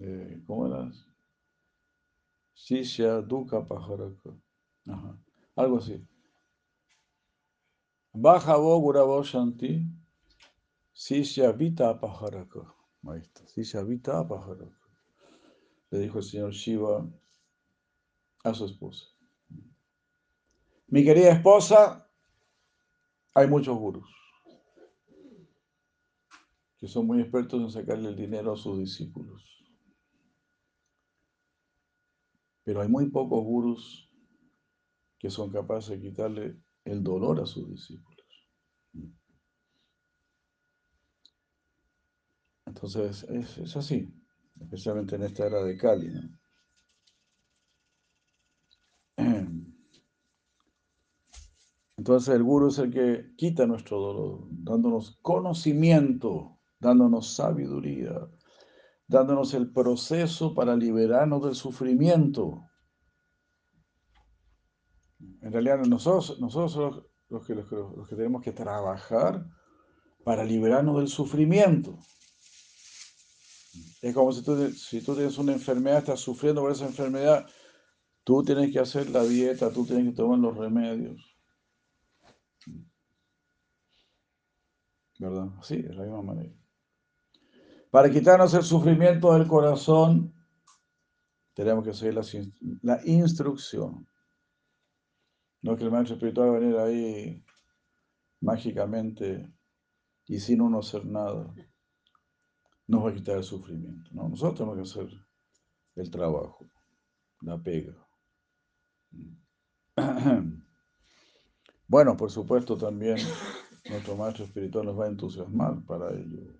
Eh, 0.00 0.42
¿Cómo 0.46 0.66
era? 0.66 0.90
Sisha 2.54 3.20
Duka 3.20 3.66
Pajaraka. 3.66 4.30
Algo 5.56 5.78
así. 5.78 6.06
Baja 8.12 8.56
Guravo 8.56 9.22
Shanti. 9.24 9.84
Sisha 10.92 11.52
Vita 11.52 11.98
Pajaraka. 11.98 12.72
Ahí 13.08 13.20
está. 13.20 13.46
Sisha 13.48 13.82
Vita 13.82 14.26
Pajaraka 14.26 14.77
le 15.90 15.98
dijo 16.00 16.18
el 16.18 16.24
señor 16.24 16.52
Shiva 16.52 17.08
a 18.44 18.54
su 18.54 18.66
esposa. 18.66 19.06
Mi 20.86 21.04
querida 21.04 21.32
esposa, 21.32 22.10
hay 23.34 23.46
muchos 23.46 23.76
gurus 23.76 24.08
que 26.78 26.86
son 26.86 27.06
muy 27.06 27.20
expertos 27.20 27.60
en 27.60 27.70
sacarle 27.70 28.08
el 28.08 28.16
dinero 28.16 28.52
a 28.52 28.56
sus 28.56 28.78
discípulos. 28.78 29.42
Pero 32.62 32.80
hay 32.80 32.88
muy 32.88 33.10
pocos 33.10 33.42
gurus 33.42 34.08
que 35.18 35.28
son 35.28 35.50
capaces 35.50 35.90
de 35.90 36.00
quitarle 36.00 36.56
el 36.84 37.02
dolor 37.02 37.40
a 37.40 37.46
sus 37.46 37.68
discípulos. 37.68 38.26
Entonces, 42.64 43.24
es, 43.24 43.58
es 43.58 43.76
así 43.76 44.17
especialmente 44.60 45.16
en 45.16 45.22
esta 45.22 45.46
era 45.46 45.62
de 45.62 45.76
Cali. 45.76 46.08
¿no? 46.08 46.38
Entonces 51.96 52.34
el 52.34 52.42
guru 52.44 52.68
es 52.68 52.78
el 52.78 52.92
que 52.92 53.34
quita 53.36 53.66
nuestro 53.66 53.98
dolor, 53.98 54.46
dándonos 54.50 55.18
conocimiento, 55.20 56.58
dándonos 56.78 57.34
sabiduría, 57.34 58.28
dándonos 59.08 59.54
el 59.54 59.72
proceso 59.72 60.54
para 60.54 60.76
liberarnos 60.76 61.42
del 61.44 61.54
sufrimiento. 61.56 62.64
En 65.42 65.52
realidad 65.52 65.78
nosotros, 65.86 66.38
nosotros 66.40 66.72
somos 66.72 67.04
los 67.28 67.46
que, 67.46 67.54
los 67.54 67.68
que, 67.68 67.74
los 67.74 68.08
que 68.08 68.16
tenemos 68.16 68.42
que 68.42 68.52
trabajar 68.52 69.44
para 70.24 70.44
liberarnos 70.44 70.98
del 70.98 71.08
sufrimiento. 71.08 71.98
Es 74.00 74.14
como 74.14 74.32
si 74.32 74.42
tú, 74.42 74.70
si 74.72 75.02
tú 75.02 75.14
tienes 75.14 75.36
una 75.38 75.52
enfermedad, 75.52 75.98
estás 75.98 76.20
sufriendo 76.20 76.60
por 76.60 76.70
esa 76.70 76.86
enfermedad, 76.86 77.46
tú 78.22 78.42
tienes 78.42 78.72
que 78.72 78.78
hacer 78.78 79.10
la 79.10 79.24
dieta, 79.24 79.72
tú 79.72 79.84
tienes 79.84 80.10
que 80.10 80.16
tomar 80.16 80.38
los 80.38 80.56
remedios. 80.56 81.36
¿Verdad? 85.18 85.48
Sí, 85.62 85.82
de 85.82 85.94
la 85.94 86.02
misma 86.02 86.22
manera. 86.22 86.54
Para 87.90 88.10
quitarnos 88.10 88.54
el 88.54 88.62
sufrimiento 88.62 89.34
del 89.34 89.48
corazón, 89.48 90.32
tenemos 91.54 91.84
que 91.84 91.92
seguir 91.92 92.14
la, 92.14 92.22
la 92.82 93.00
instrucción. 93.04 94.06
No 95.62 95.72
es 95.72 95.78
que 95.78 95.84
el 95.84 95.90
maestro 95.90 96.14
espiritual 96.14 96.50
va 96.50 96.56
a 96.56 96.60
venir 96.60 96.76
ahí 96.76 97.44
mágicamente 98.40 99.52
y 100.26 100.38
sin 100.38 100.60
uno 100.60 100.78
hacer 100.78 101.04
nada 101.04 101.52
nos 102.88 103.04
va 103.04 103.10
a 103.10 103.14
quitar 103.14 103.36
el 103.36 103.44
sufrimiento. 103.44 104.10
No, 104.12 104.28
nosotros 104.28 104.58
tenemos 104.58 104.76
que 104.76 105.00
hacer 105.00 105.20
el 105.94 106.10
trabajo, 106.10 106.66
la 107.42 107.62
pega. 107.62 107.94
Bueno, 111.90 112.18
por 112.18 112.30
supuesto 112.30 112.76
también 112.76 113.16
nuestro 113.88 114.14
maestro 114.14 114.44
espiritual 114.44 114.84
nos 114.84 115.00
va 115.00 115.06
a 115.06 115.08
entusiasmar 115.08 115.82
para 115.86 116.10
ello. 116.12 116.52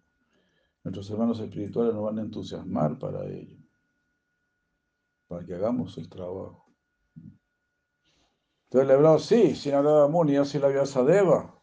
Nuestros 0.82 1.10
hermanos 1.10 1.38
espirituales 1.40 1.92
nos 1.92 2.04
van 2.04 2.18
a 2.18 2.22
entusiasmar 2.22 2.98
para 2.98 3.26
ello, 3.26 3.58
para 5.26 5.44
que 5.44 5.54
hagamos 5.54 5.98
el 5.98 6.08
trabajo. 6.08 6.72
Entonces 8.64 8.88
le 8.88 8.94
hablaba, 8.94 9.18
sí, 9.18 9.54
sin 9.54 9.74
hablar 9.74 10.04
de 10.04 10.08
Muni, 10.08 10.36
así 10.36 10.58
la 10.58 10.68
Deva. 10.70 11.62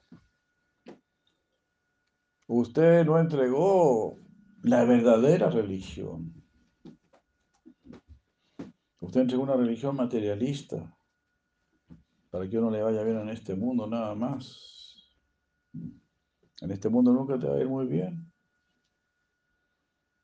Usted 2.47 3.03
no 3.03 3.17
entregó 3.17 4.19
la 4.65 4.83
verdadera 4.83 5.49
religión. 5.51 6.33
Usted 8.99 9.21
entregó 9.21 9.43
una 9.43 9.55
religión 9.55 9.95
materialista 9.95 10.97
para 12.31 12.49
que 12.49 12.57
uno 12.57 12.71
le 12.71 12.81
vaya 12.81 13.03
bien 13.03 13.19
en 13.19 13.29
este 13.29 13.53
mundo 13.53 13.85
nada 13.85 14.15
más. 14.15 15.13
En 15.71 16.71
este 16.71 16.89
mundo 16.89 17.13
nunca 17.13 17.37
te 17.37 17.47
va 17.47 17.57
a 17.57 17.59
ir 17.59 17.67
muy 17.67 17.85
bien. 17.85 18.31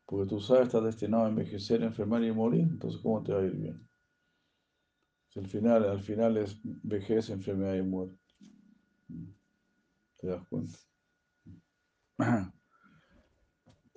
Porque 0.07 0.27
tú 0.27 0.39
sabes, 0.39 0.63
estás 0.63 0.85
destinado 0.85 1.25
a 1.25 1.29
envejecer, 1.29 1.83
enfermar 1.83 2.23
y 2.23 2.31
morir. 2.31 2.63
Entonces, 2.63 2.99
¿cómo 2.99 3.21
te 3.21 3.33
va 3.33 3.41
a 3.41 3.45
ir 3.45 3.55
bien? 3.55 3.87
Si 5.29 5.39
al 5.39 5.45
final, 5.45 5.87
al 5.87 6.01
final 6.01 6.37
es 6.37 6.59
vejez, 6.63 7.29
enfermedad 7.29 7.75
y 7.75 7.83
muerte. 7.83 8.17
¿Te 10.17 10.27
das 10.27 10.43
cuenta? 10.47 10.79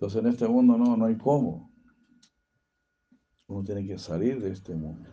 Entonces 0.05 0.21
en 0.21 0.31
este 0.31 0.47
mundo 0.47 0.77
no, 0.77 0.99
no 0.99 1.07
hay 1.07 1.17
cómo. 1.17 1.73
Uno 3.47 3.65
tiene 3.65 3.87
que 3.87 3.99
salir 3.99 4.39
de 4.39 4.51
este 4.51 4.75
mundo. 4.75 5.09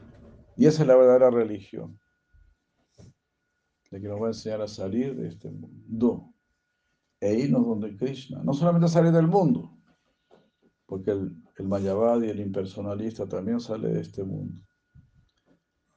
Y 0.57 0.65
esa 0.65 0.81
es 0.81 0.87
la 0.89 0.97
verdadera 0.97 1.29
religión. 1.29 1.97
La 3.89 4.01
que 4.01 4.09
nos 4.09 4.21
va 4.21 4.25
a 4.25 4.31
enseñar 4.31 4.61
a 4.61 4.67
salir 4.67 5.15
de 5.15 5.29
este 5.29 5.49
mundo. 5.49 6.33
E 7.21 7.33
irnos 7.35 7.65
donde 7.65 7.95
Krishna. 7.95 8.43
No 8.43 8.53
solamente 8.53 8.89
salir 8.89 9.13
del 9.13 9.27
mundo, 9.27 9.77
porque 10.85 11.11
el, 11.11 11.41
el 11.57 11.67
Mayavadi, 11.69 12.29
el 12.29 12.41
impersonalista, 12.41 13.25
también 13.29 13.61
sale 13.61 13.93
de 13.93 14.01
este 14.01 14.25
mundo. 14.25 14.61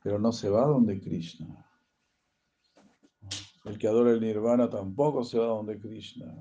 Pero 0.05 0.21
no 0.21 0.31
se 0.31 0.49
va 0.51 0.67
donde 0.67 1.01
Krishna. 1.01 1.69
El 3.65 3.77
que 3.77 3.89
adora 3.89 4.13
el 4.13 4.21
nirvana 4.21 4.71
tampoco 4.71 5.25
se 5.25 5.37
va 5.37 5.47
donde 5.47 5.81
Krishna. 5.81 6.33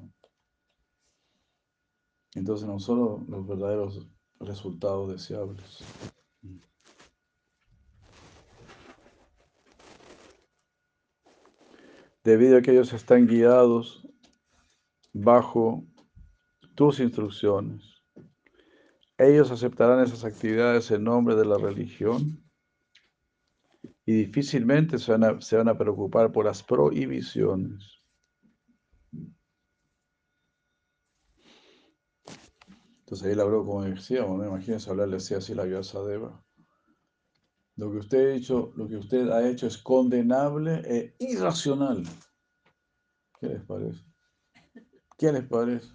Entonces 2.35 2.67
no 2.67 2.79
solo 2.79 3.23
los 3.27 3.47
verdaderos 3.47 4.07
resultados 4.39 5.11
deseables. 5.11 5.83
Debido 12.23 12.57
a 12.57 12.61
que 12.61 12.71
ellos 12.71 12.93
están 12.93 13.27
guiados 13.27 14.07
bajo 15.11 15.83
tus 16.73 16.99
instrucciones, 16.99 18.01
ellos 19.17 19.51
aceptarán 19.51 20.03
esas 20.03 20.23
actividades 20.23 20.89
en 20.91 21.03
nombre 21.03 21.35
de 21.35 21.45
la 21.45 21.57
religión 21.57 22.41
y 24.05 24.13
difícilmente 24.13 24.97
se 24.97 25.11
van 25.11 25.23
a, 25.23 25.41
se 25.41 25.57
van 25.57 25.69
a 25.69 25.77
preocupar 25.77 26.31
por 26.31 26.45
las 26.45 26.63
prohibiciones. 26.63 27.92
Entonces 33.03 33.35
la 33.35 33.43
habló 33.43 33.65
como 33.65 33.83
decíamos, 33.83 34.39
¿no? 34.39 34.45
Imagínense 34.45 34.89
hablarle 34.89 35.17
así, 35.17 35.33
así 35.33 35.53
la 35.53 35.65
Deva. 35.65 36.41
Lo 37.75 37.91
que 37.91 37.97
usted 37.97 38.29
ha 38.29 38.35
hecho, 38.35 38.71
lo 38.77 38.87
que 38.87 38.95
usted 38.95 39.29
ha 39.29 39.45
hecho 39.47 39.67
es 39.67 39.77
condenable 39.77 40.81
e 40.85 41.15
irracional. 41.19 42.03
¿Qué 43.39 43.47
les 43.47 43.61
parece? 43.63 44.01
¿Qué 45.17 45.31
les 45.33 45.43
parece? 45.43 45.89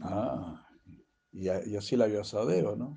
Ah, 0.00 0.66
y, 1.30 1.48
así 1.48 1.94
la 1.96 2.08
Deva, 2.08 2.74
¿no? 2.74 2.96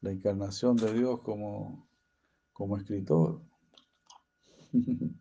La 0.00 0.10
encarnación 0.10 0.76
de 0.76 0.92
Dios 0.94 1.20
como, 1.20 1.86
escritor. 2.76 3.40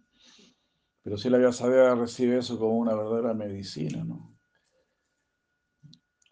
Pero 1.04 1.17
si 1.17 1.30
la 1.30 1.38
Deva 1.38 1.93
recibe 1.93 2.39
eso 2.39 2.58
como 2.58 2.78
una 2.78 2.95
verdadera 2.95 3.36
medicina, 3.36 4.04
¿no? 4.04 4.33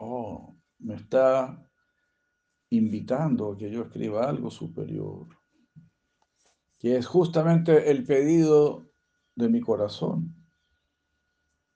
Oh, 0.02 0.58
me 0.80 0.96
está 0.96 1.64
invitando 2.72 3.52
a 3.52 3.58
que 3.58 3.70
yo 3.70 3.84
escriba 3.84 4.28
algo 4.28 4.50
superior, 4.50 5.28
que 6.80 6.98
es 6.98 7.06
justamente 7.06 7.92
el 7.92 8.04
pedido 8.04 8.90
de 9.36 9.50
mi 9.50 9.62
corazón. 9.62 10.36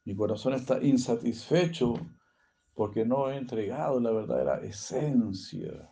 Mi 0.06 0.16
corazón 0.16 0.54
está 0.54 0.82
insatisfecho 0.84 1.94
porque 2.74 3.06
no 3.06 3.30
he 3.30 3.38
entregado 3.38 4.00
la 4.00 4.12
verdadera 4.12 4.60
esencia 4.66 5.90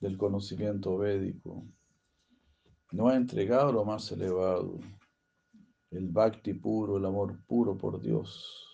del 0.00 0.16
conocimiento 0.16 0.96
védico. 0.96 1.66
No 2.92 3.10
he 3.10 3.16
entregado 3.16 3.72
lo 3.72 3.84
más 3.84 4.10
elevado, 4.10 4.80
el 5.90 6.08
bhakti 6.08 6.54
puro, 6.54 6.96
el 6.96 7.04
amor 7.04 7.44
puro 7.46 7.76
por 7.76 8.00
Dios. 8.00 8.67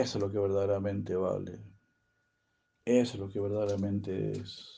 Eso 0.00 0.18
es 0.18 0.24
lo 0.24 0.30
que 0.30 0.38
verdaderamente 0.38 1.16
vale. 1.16 1.58
Eso 2.84 3.14
es 3.14 3.18
lo 3.18 3.28
que 3.30 3.40
verdaderamente 3.40 4.32
es. 4.32 4.72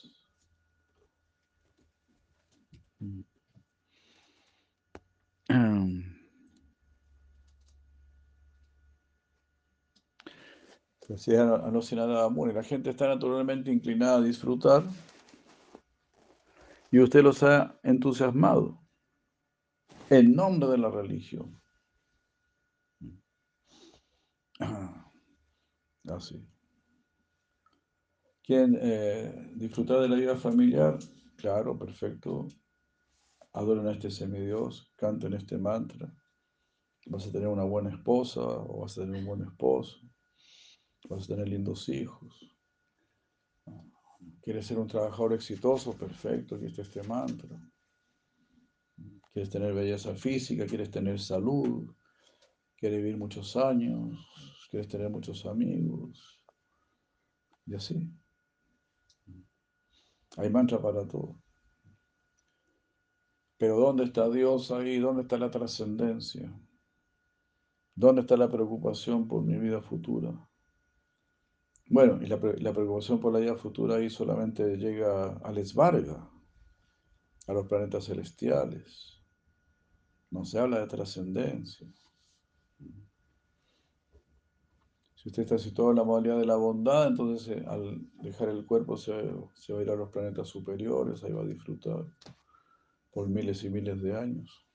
Y 11.09 12.53
la 12.53 12.63
gente 12.63 12.91
está 12.91 13.07
naturalmente 13.07 13.71
inclinada 13.71 14.17
a 14.17 14.21
disfrutar 14.21 14.83
y 16.91 16.99
usted 16.99 17.23
los 17.23 17.43
ha 17.43 17.77
entusiasmado 17.83 18.79
en 20.09 20.33
nombre 20.33 20.69
de 20.69 20.77
la 20.77 20.89
religión. 20.89 21.58
Así. 26.09 26.43
¿Quieren 28.43 28.77
eh, 28.81 29.51
disfrutar 29.55 30.01
de 30.01 30.09
la 30.09 30.15
vida 30.15 30.35
familiar? 30.35 30.97
Claro, 31.37 31.77
perfecto. 31.77 32.47
Adoren 33.53 33.87
a 33.87 33.91
este 33.91 34.09
semidios, 34.09 34.91
canten 34.95 35.33
este 35.33 35.57
mantra. 35.57 36.13
Vas 37.05 37.27
a 37.27 37.31
tener 37.31 37.47
una 37.47 37.63
buena 37.63 37.91
esposa 37.91 38.41
o 38.41 38.81
vas 38.81 38.97
a 38.97 39.01
tener 39.01 39.19
un 39.19 39.25
buen 39.25 39.41
esposo. 39.43 39.99
Vas 41.09 41.25
a 41.25 41.27
tener 41.27 41.47
lindos 41.47 41.87
hijos. 41.89 42.35
¿Quieres 44.41 44.65
ser 44.65 44.79
un 44.79 44.87
trabajador 44.87 45.33
exitoso? 45.33 45.95
Perfecto, 45.95 46.55
aquí 46.55 46.65
está 46.65 46.81
este 46.81 47.03
mantra. 47.03 47.55
¿Quieres 49.31 49.49
tener 49.49 49.73
belleza 49.73 50.15
física? 50.15 50.65
¿Quieres 50.65 50.89
tener 50.89 51.19
salud? 51.19 51.93
¿Quieres 52.75 52.97
vivir 52.97 53.17
muchos 53.17 53.55
años? 53.55 54.17
Quieres 54.69 54.87
tener 54.87 55.09
muchos 55.09 55.45
amigos. 55.45 56.41
Y 57.65 57.75
así. 57.75 58.11
Hay 60.37 60.49
mantra 60.49 60.81
para 60.81 61.07
todo. 61.07 61.41
Pero 63.57 63.77
¿dónde 63.77 64.05
está 64.05 64.29
Dios 64.29 64.71
ahí? 64.71 64.99
¿Dónde 64.99 65.23
está 65.23 65.37
la 65.37 65.51
trascendencia? 65.51 66.49
¿Dónde 67.93 68.21
está 68.21 68.37
la 68.37 68.49
preocupación 68.49 69.27
por 69.27 69.43
mi 69.43 69.57
vida 69.57 69.81
futura? 69.81 70.49
Bueno, 71.87 72.21
y 72.21 72.27
la, 72.27 72.39
preocupación 72.39 73.19
por 73.19 73.33
la 73.33 73.39
vida 73.39 73.55
futura 73.55 73.95
ahí 73.95 74.09
solamente 74.09 74.77
llega 74.77 75.37
a 75.37 75.51
Lesbarga, 75.51 76.31
a 77.47 77.53
los 77.53 77.67
planetas 77.67 78.05
celestiales. 78.05 79.21
No 80.29 80.45
se 80.45 80.59
habla 80.59 80.79
de 80.79 80.87
trascendencia. 80.87 81.91
Si 85.19 85.27
usted 85.27 85.43
está 85.43 85.57
situado 85.57 85.89
en 85.89 85.97
la 85.97 86.05
modalidad 86.05 86.37
de 86.37 86.45
la 86.45 86.55
bondad, 86.55 87.07
entonces 87.07 87.49
eh, 87.49 87.65
al 87.67 88.09
dejar 88.21 88.47
el 88.47 88.65
cuerpo 88.65 88.95
se, 88.95 89.11
se 89.53 89.73
va 89.73 89.79
a 89.79 89.81
ir 89.81 89.89
a 89.89 89.95
los 89.97 90.11
planetas 90.11 90.47
superiores, 90.47 91.21
ahí 91.25 91.33
va 91.33 91.41
a 91.41 91.45
disfrutar 91.45 92.05
por 93.11 93.27
miles 93.27 93.61
y 93.65 93.69
miles 93.69 94.01
de 94.01 94.15
años. 94.15 94.65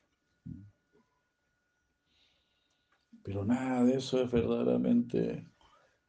Pero 3.23 3.43
nada 3.47 3.85
de 3.85 3.95
eso 3.95 4.21
es 4.21 4.31
verdaderamente 4.31 5.51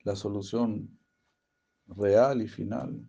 la 0.04 0.18
solución 0.18 1.00
real 1.88 2.42
y 2.42 2.50
final. 2.50 3.08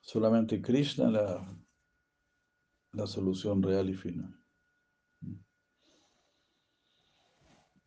Solamente 0.00 0.62
Krishna 0.62 1.10
la, 1.10 1.58
la 2.92 3.06
solución 3.08 3.60
real 3.60 3.90
y 3.90 3.94
final. 3.94 4.43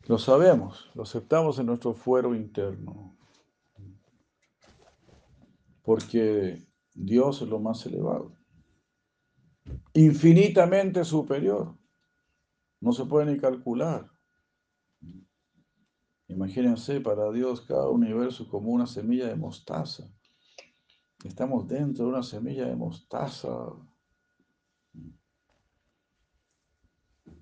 Lo 0.07 0.17
sabemos, 0.17 0.89
lo 0.95 1.03
aceptamos 1.03 1.59
en 1.59 1.65
nuestro 1.65 1.93
fuero 1.93 2.33
interno 2.33 3.17
porque 5.87 6.67
Dios 6.93 7.41
es 7.41 7.47
lo 7.47 7.59
más 7.59 7.85
elevado, 7.85 8.33
infinitamente 9.93 11.05
superior, 11.05 11.77
no 12.81 12.91
se 12.91 13.05
puede 13.05 13.31
ni 13.31 13.39
calcular. 13.39 14.11
Imagínense, 16.27 16.99
para 16.99 17.31
Dios 17.31 17.61
cada 17.61 17.87
universo 17.87 18.43
es 18.43 18.49
como 18.49 18.71
una 18.71 18.85
semilla 18.85 19.27
de 19.27 19.37
mostaza. 19.37 20.13
Estamos 21.23 21.65
dentro 21.69 22.03
de 22.03 22.11
una 22.11 22.23
semilla 22.23 22.65
de 22.65 22.75
mostaza. 22.75 23.49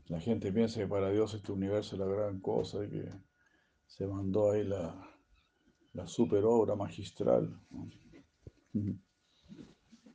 La 0.07 0.19
gente 0.19 0.51
piensa 0.51 0.79
que 0.79 0.87
para 0.87 1.09
Dios 1.09 1.33
este 1.33 1.51
universo 1.51 1.95
es 1.95 1.99
la 1.99 2.05
gran 2.05 2.39
cosa 2.39 2.83
y 2.85 2.89
que 2.89 3.09
se 3.87 4.07
mandó 4.07 4.51
ahí 4.51 4.63
la, 4.63 4.93
la 5.93 6.07
super 6.07 6.43
obra 6.45 6.75
magistral. 6.75 7.59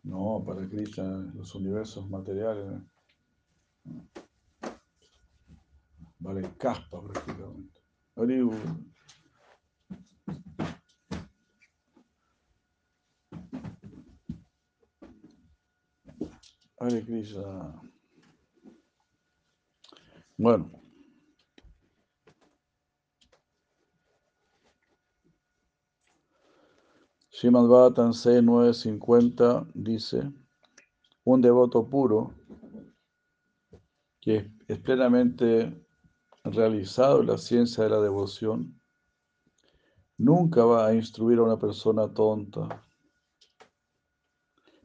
No, 0.02 0.42
para 0.46 0.68
Krishna 0.68 1.32
los 1.34 1.54
universos 1.54 2.08
materiales 2.08 2.82
valen 6.18 6.50
caspa 6.52 7.02
prácticamente. 7.02 7.80
Hare 16.78 17.04
Krishna. 17.04 17.89
Bueno. 20.40 20.70
Srimad 27.28 27.66
Bhattan 27.68 28.14
C950 28.14 29.70
dice, 29.74 30.32
un 31.24 31.42
devoto 31.42 31.86
puro 31.86 32.32
que 34.18 34.50
es 34.66 34.78
plenamente 34.78 35.86
realizado 36.44 37.20
en 37.20 37.26
la 37.26 37.36
ciencia 37.36 37.84
de 37.84 37.90
la 37.90 38.00
devoción, 38.00 38.80
nunca 40.16 40.64
va 40.64 40.86
a 40.86 40.94
instruir 40.94 41.38
a 41.38 41.42
una 41.42 41.58
persona 41.58 42.14
tonta 42.14 42.82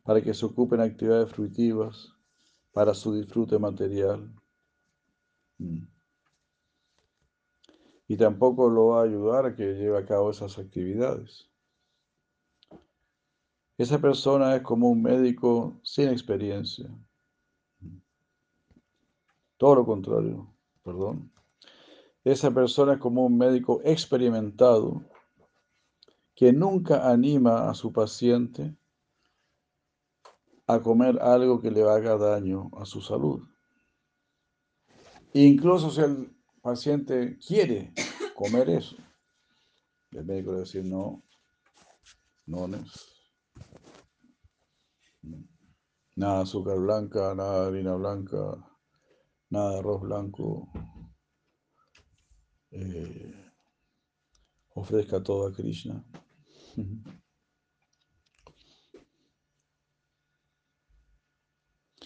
para 0.04 0.22
que 0.22 0.34
se 0.34 0.46
ocupe 0.46 0.76
en 0.76 0.82
actividades 0.82 1.32
fruitivas 1.32 2.12
para 2.74 2.94
su 2.94 3.13
disfrute 3.13 3.58
material. 3.58 4.30
Mm. 5.58 5.86
Y 8.08 8.18
tampoco 8.18 8.70
lo 8.70 8.88
va 8.88 9.02
a 9.02 9.04
ayudar 9.06 9.46
a 9.46 9.56
que 9.56 9.74
lleve 9.74 9.98
a 9.98 10.06
cabo 10.06 10.30
esas 10.30 10.58
actividades. 10.60 11.50
Esa 13.78 14.00
persona 14.00 14.56
es 14.56 14.62
como 14.62 14.89
un 14.89 15.02
médico 15.02 15.80
sin 15.84 16.10
experiencia. 16.10 16.89
Todo 19.58 19.76
lo 19.76 19.86
contrario, 19.86 20.54
perdón. 20.84 21.32
Esa 22.24 22.52
persona 22.52 22.94
es 22.94 23.00
como 23.00 23.26
un 23.26 23.38
médico 23.38 23.82
experimentado 23.84 25.04
que 26.36 26.52
nunca 26.52 27.10
anima 27.10 27.70
a 27.70 27.74
su 27.74 27.91
paciente 27.91 28.76
a 30.68 30.82
comer 30.82 31.20
algo 31.22 31.62
que 31.62 31.72
le 31.72 31.84
haga 31.84 32.18
daño 32.18 32.72
a 32.78 32.86
su 32.86 33.02
salud. 33.02 33.48
Incluso 35.38 35.91
si 35.91 36.00
el 36.00 36.34
paciente 36.62 37.38
quiere 37.45 37.91
comer 38.34 38.69
eso, 38.69 38.95
el 40.12 40.24
médico 40.24 40.52
le 40.52 40.56
va 40.56 40.58
a 40.60 40.60
decir 40.62 40.86
no, 40.86 41.26
no, 42.45 42.69
no. 42.69 42.86
Nada 46.15 46.38
de 46.38 46.43
azúcar 46.43 46.80
blanca, 46.80 47.36
nada 47.36 47.63
de 47.63 47.67
harina 47.67 47.95
blanca, 47.95 48.65
nada 49.50 49.71
de 49.71 49.80
arroz 49.80 50.02
blanco. 50.04 50.69
Eh, 52.71 53.52
ofrezca 54.74 55.21
todo 55.21 55.48
a 55.48 55.54
Krishna. 55.54 56.02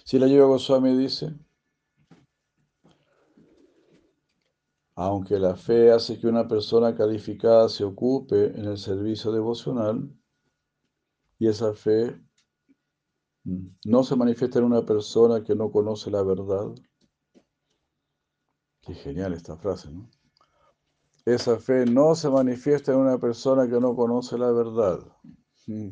Si 0.04 0.18
la 0.18 0.26
Yoga 0.26 0.48
Goswami 0.48 0.98
dice, 0.98 1.36
aunque 5.02 5.40
la 5.40 5.56
fe 5.56 5.94
hace 5.94 6.20
que 6.20 6.28
una 6.28 6.46
persona 6.46 6.94
calificada 6.94 7.70
se 7.70 7.86
ocupe 7.86 8.48
en 8.48 8.66
el 8.66 8.78
servicio 8.78 9.32
devocional, 9.32 10.14
y 11.38 11.48
esa 11.48 11.74
fe 11.74 12.22
no 13.86 14.04
se 14.04 14.18
manifiesta 14.18 14.60
en 14.60 14.66
una 14.66 14.86
persona 14.86 15.42
que 15.42 15.56
no 15.56 15.72
conoce 15.72 16.12
la 16.12 16.22
verdad. 16.22 16.76
Qué 18.82 18.94
genial 18.94 19.32
esta 19.32 19.56
frase, 19.56 19.90
¿no? 19.90 20.10
Esa 21.24 21.58
fe 21.60 21.86
no 21.86 22.14
se 22.14 22.30
manifiesta 22.30 22.92
en 22.92 22.98
una 22.98 23.18
persona 23.18 23.70
que 23.70 23.80
no 23.80 23.96
conoce 23.96 24.38
la 24.38 24.52
verdad. 24.52 25.00
Mm. 25.68 25.92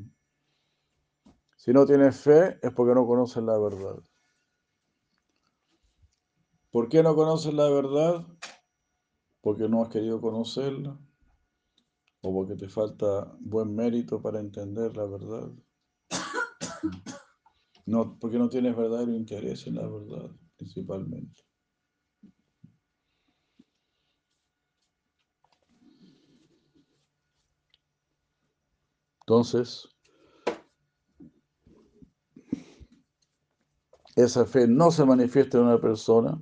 Si 1.55 1.71
no 1.71 1.85
tienes 1.85 2.19
fe 2.19 2.59
es 2.61 2.73
porque 2.73 2.93
no 2.93 3.07
conoces 3.07 3.41
la 3.41 3.57
verdad. 3.57 4.03
¿Por 6.71 6.89
qué 6.89 7.01
no 7.01 7.15
conoces 7.15 7.53
la 7.53 7.69
verdad? 7.69 8.25
Porque 9.47 9.69
no 9.69 9.81
has 9.81 9.87
querido 9.87 10.19
conocerla 10.19 10.99
o 12.21 12.33
porque 12.33 12.57
te 12.57 12.67
falta 12.67 13.33
buen 13.39 13.73
mérito 13.73 14.21
para 14.21 14.41
entender 14.41 14.97
la 14.97 15.05
verdad. 15.05 15.49
No, 17.85 18.19
porque 18.19 18.37
no 18.37 18.49
tienes 18.49 18.75
verdadero 18.75 19.13
interés 19.13 19.65
en 19.67 19.75
la 19.75 19.87
verdad, 19.87 20.29
principalmente. 20.57 21.43
Entonces, 29.21 29.87
esa 34.17 34.45
fe 34.45 34.67
no 34.67 34.91
se 34.91 35.05
manifiesta 35.05 35.57
en 35.57 35.63
una 35.63 35.79
persona 35.79 36.37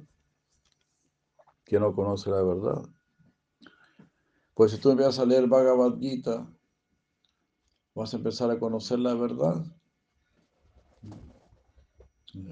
que 1.65 1.80
no 1.80 1.93
conoce 1.93 2.30
la 2.30 2.43
verdad. 2.43 2.82
Pues 4.54 4.71
si 4.71 4.78
tú 4.78 4.91
empiezas 4.91 5.19
a 5.19 5.25
leer 5.25 5.47
Bhagavad 5.47 5.99
Gita, 5.99 6.47
vas 7.93 8.13
a 8.13 8.17
empezar 8.17 8.49
a 8.51 8.60
conocer 8.60 8.99
la 8.99 9.13
verdad 9.13 9.65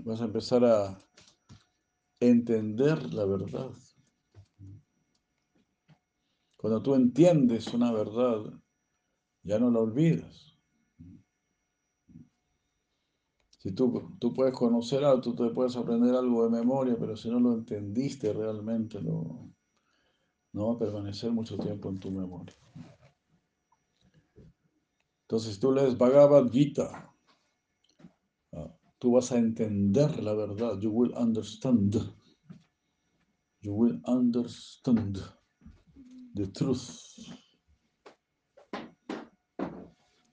vas 0.04 0.22
a 0.22 0.26
empezar 0.26 0.64
a 0.64 0.98
entender 2.20 3.14
la 3.14 3.26
verdad. 3.26 3.72
Cuando 6.56 6.82
tú 6.82 6.96
entiendes 6.96 7.68
una 7.74 7.92
verdad, 7.92 8.54
ya 9.44 9.60
no 9.60 9.70
la 9.70 9.80
olvidas. 9.80 10.53
Si 13.64 13.72
tú, 13.72 14.18
tú 14.20 14.34
puedes 14.34 14.54
conocer 14.54 15.06
algo, 15.06 15.22
tú 15.22 15.34
te 15.36 15.50
puedes 15.52 15.78
aprender 15.78 16.14
algo 16.14 16.44
de 16.44 16.50
memoria, 16.50 16.98
pero 17.00 17.16
si 17.16 17.30
no 17.30 17.40
lo 17.40 17.54
entendiste 17.54 18.34
realmente, 18.34 19.02
no, 19.02 19.56
no 20.52 20.68
va 20.68 20.74
a 20.74 20.80
permanecer 20.80 21.32
mucho 21.32 21.58
tiempo 21.58 21.88
en 21.88 21.98
tu 21.98 22.12
memoria. 22.12 22.54
Entonces, 25.22 25.58
tú 25.62 25.72
lees 25.72 25.98
Bhagavad 25.98 26.52
Gita, 26.52 27.10
ah, 28.52 28.78
tú 29.00 29.14
vas 29.14 29.32
a 29.32 29.38
entender 29.38 30.22
la 30.22 30.34
verdad. 30.34 30.78
You 30.82 30.92
will 30.92 31.14
understand. 31.16 31.96
You 33.62 33.74
will 33.76 34.02
understand 34.06 35.20
the 36.36 36.48
truth. 36.48 37.00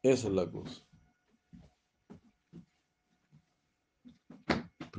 Esa 0.03 0.27
es 0.27 0.35
la 0.35 0.51
cosa. 0.51 0.89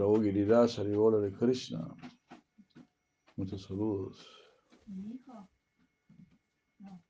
Prabhu 0.01 0.19
Giriraj 0.23 0.79
Haribola 0.79 1.19
de 1.19 1.31
Krishna. 1.31 1.95
Muchos 3.37 3.61
saludos. 3.61 4.17
Mi 4.87 5.13
hijo. 5.13 5.47
No. 6.79 7.03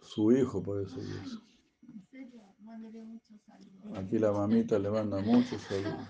Su 0.00 0.30
hijo 0.30 0.62
parece 0.62 0.94
que 0.94 1.00
es. 1.02 1.40
En 1.88 2.06
serio, 2.08 2.54
mándale 2.60 3.02
muchos 3.02 3.42
saludos. 3.42 3.98
Aquí 3.98 4.16
la 4.20 4.30
mamita 4.30 4.78
le 4.78 4.90
manda 4.90 5.20
muchos 5.20 5.60
saludos. 5.62 6.06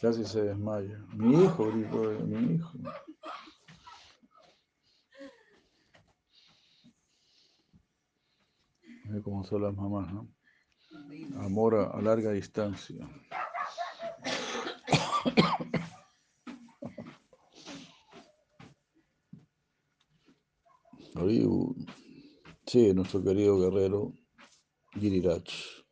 Casi 0.00 0.24
se 0.24 0.42
desmaya. 0.42 0.98
Mi 1.14 1.44
hijo, 1.44 1.70
ella, 1.70 2.24
mi 2.24 2.54
hijo. 2.56 2.72
Mira 9.14 9.22
cómo 9.22 9.44
son 9.44 9.62
las 9.62 9.76
mamás. 9.76 10.12
Amor 11.38 11.76
a, 11.76 11.84
a 11.90 12.02
larga 12.02 12.32
distancia. 12.32 13.08
Sí, 22.66 22.92
nuestro 22.92 23.22
querido 23.22 23.60
guerrero 23.60 24.12
Giriraj. 24.94 25.44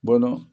Bueno, 0.00 0.50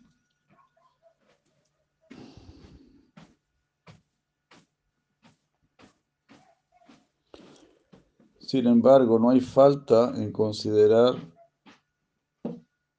sin 8.51 8.67
embargo, 8.67 9.17
no 9.17 9.29
hay 9.29 9.39
falta 9.39 10.11
en 10.13 10.33
considerar 10.33 11.15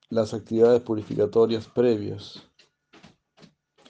las 0.08 0.32
actividades 0.32 0.80
purificatorias 0.80 1.68
previas 1.68 2.42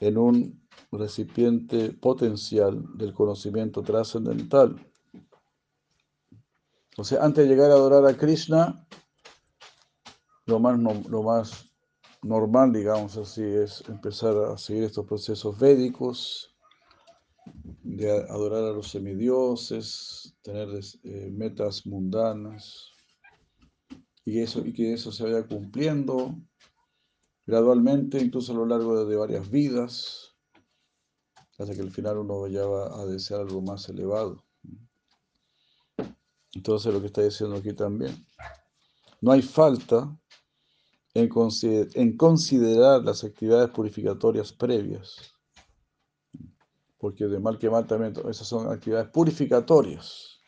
en 0.00 0.18
un 0.18 0.68
recipiente 0.90 1.92
potencial 1.92 2.84
del 2.98 3.14
conocimiento 3.14 3.80
trascendental. 3.80 4.74
O 6.96 7.04
sea, 7.04 7.24
antes 7.24 7.44
de 7.44 7.54
llegar 7.54 7.70
a 7.70 7.74
adorar 7.74 8.06
a 8.06 8.16
Krishna, 8.16 8.84
lo 10.46 10.58
más, 10.58 10.80
lo 11.08 11.22
más 11.22 11.70
normal, 12.22 12.72
digamos 12.72 13.16
así, 13.16 13.44
es 13.44 13.88
empezar 13.88 14.36
a 14.36 14.58
seguir 14.58 14.82
estos 14.82 15.06
procesos 15.06 15.56
védicos, 15.60 16.52
de 17.82 18.10
adorar 18.10 18.64
a 18.64 18.72
los 18.72 18.88
semidioses, 18.88 20.21
tener 20.42 20.68
eh, 21.04 21.30
metas 21.32 21.86
mundanas, 21.86 22.90
y, 24.24 24.40
eso, 24.40 24.64
y 24.64 24.72
que 24.72 24.92
eso 24.92 25.10
se 25.10 25.24
vaya 25.24 25.46
cumpliendo 25.46 26.36
gradualmente, 27.46 28.20
incluso 28.20 28.52
a 28.52 28.56
lo 28.56 28.66
largo 28.66 28.98
de, 28.98 29.10
de 29.10 29.16
varias 29.16 29.50
vidas, 29.50 30.36
hasta 31.58 31.74
que 31.74 31.80
al 31.80 31.90
final 31.90 32.18
uno 32.18 32.46
ya 32.46 32.64
va 32.64 33.00
a 33.00 33.06
desear 33.06 33.40
algo 33.40 33.60
más 33.60 33.88
elevado. 33.88 34.44
Entonces 36.54 36.92
lo 36.92 37.00
que 37.00 37.06
está 37.06 37.22
diciendo 37.22 37.56
aquí 37.56 37.72
también, 37.72 38.14
no 39.20 39.32
hay 39.32 39.42
falta 39.42 40.16
en, 41.14 41.28
consider- 41.28 41.90
en 41.94 42.16
considerar 42.16 43.02
las 43.02 43.24
actividades 43.24 43.70
purificatorias 43.70 44.52
previas, 44.52 45.34
porque 47.02 47.26
de 47.26 47.40
mal 47.40 47.58
que 47.58 47.68
mal 47.68 47.84
también 47.84 48.14
esas 48.30 48.46
son 48.46 48.70
actividades 48.70 49.08
purificatorias. 49.08 50.40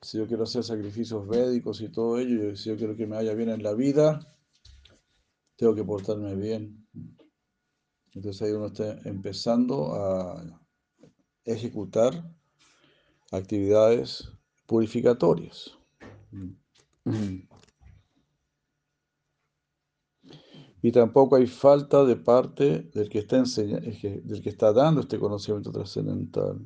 Si 0.00 0.16
yo 0.16 0.28
quiero 0.28 0.44
hacer 0.44 0.62
sacrificios 0.62 1.26
védicos 1.26 1.80
y 1.80 1.88
todo 1.88 2.16
ello, 2.16 2.54
si 2.54 2.68
yo 2.68 2.76
quiero 2.76 2.94
que 2.94 3.08
me 3.08 3.16
vaya 3.16 3.34
bien 3.34 3.48
en 3.48 3.60
la 3.60 3.74
vida, 3.74 4.20
tengo 5.56 5.74
que 5.74 5.82
portarme 5.82 6.36
bien. 6.36 6.86
Entonces 8.12 8.40
ahí 8.40 8.52
uno 8.52 8.66
está 8.66 9.00
empezando 9.04 9.94
a 9.94 10.60
ejecutar 11.44 12.32
actividades 13.32 14.30
purificatorias. 14.68 15.76
Y 20.82 20.90
tampoco 20.90 21.36
hay 21.36 21.46
falta 21.46 22.04
de 22.04 22.16
parte 22.16 22.90
del 22.92 23.08
que 23.08 23.20
está 23.20 23.38
enseña- 23.38 23.78
del 23.80 24.42
que 24.42 24.48
está 24.50 24.72
dando 24.72 25.00
este 25.00 25.18
conocimiento 25.18 25.70
trascendental. 25.70 26.60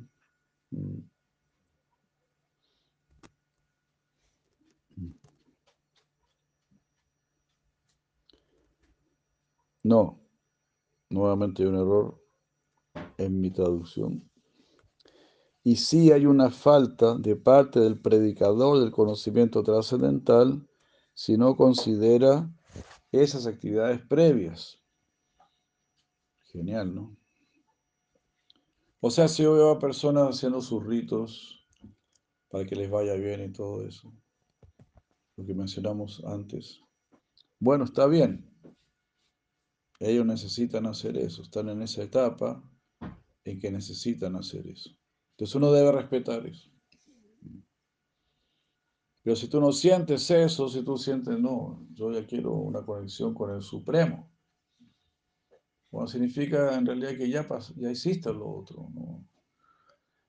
No, 9.83 10.19
nuevamente 11.11 11.63
hay 11.63 11.69
un 11.69 11.77
error 11.77 12.21
en 13.19 13.41
mi 13.41 13.51
traducción. 13.51 14.31
Y 15.63 15.77
sí 15.77 16.13
hay 16.13 16.27
una 16.27 16.51
falta 16.51 17.17
de 17.19 17.37
parte 17.37 17.81
del 17.81 18.01
predicador 18.01 18.79
del 18.79 18.93
conocimiento 18.93 19.63
trascendental 19.63 20.67
si 21.13 21.37
no 21.37 21.57
considera 21.57 22.51
esas 23.23 23.47
actividades 23.47 24.01
previas. 24.07 24.83
Genial, 26.53 26.95
¿no? 26.95 27.17
O 29.01 29.11
sea, 29.11 29.29
si 29.29 29.43
yo 29.43 29.55
veo 29.55 29.71
a 29.71 29.79
personas 29.79 30.37
haciendo 30.37 30.61
sus 30.61 30.85
ritos 30.85 31.65
para 32.49 32.65
que 32.65 32.77
les 32.77 32.91
vaya 32.91 33.15
bien 33.15 33.45
y 33.45 33.53
todo 33.53 33.87
eso, 33.87 34.13
lo 35.37 35.45
que 35.45 35.55
mencionamos 35.55 36.25
antes, 36.25 36.81
bueno, 37.59 37.85
está 37.85 38.07
bien. 38.07 38.51
Ellos 39.99 40.27
necesitan 40.27 40.87
hacer 40.87 41.17
eso, 41.17 41.43
están 41.43 41.69
en 41.69 41.83
esa 41.83 42.03
etapa 42.03 42.63
en 43.45 43.59
que 43.59 43.71
necesitan 43.71 44.37
hacer 44.37 44.67
eso. 44.67 44.91
Entonces 45.33 45.55
uno 45.55 45.73
debe 45.73 45.93
respetar 45.93 46.47
eso. 46.47 46.71
Pero 49.27 49.37
si 49.37 49.49
tú 49.49 49.61
no 49.61 49.73
sientes 49.73 50.31
eso, 50.31 50.71
si 50.71 50.85
tú 50.85 50.97
sientes, 50.97 51.39
no, 51.39 51.87
yo 51.93 52.13
ya 52.13 52.25
quiero 52.27 52.53
una 52.55 52.87
conexión 52.87 53.35
con 53.35 53.51
el 53.55 53.61
Supremo, 53.61 54.31
bueno, 55.91 56.07
significa 56.07 56.77
en 56.77 56.87
realidad 56.87 57.17
que 57.19 57.29
ya, 57.29 57.47
pas- 57.49 57.75
ya 57.77 57.91
hiciste 57.91 58.33
lo 58.33 58.49
otro, 58.49 58.89
¿no? 58.95 59.27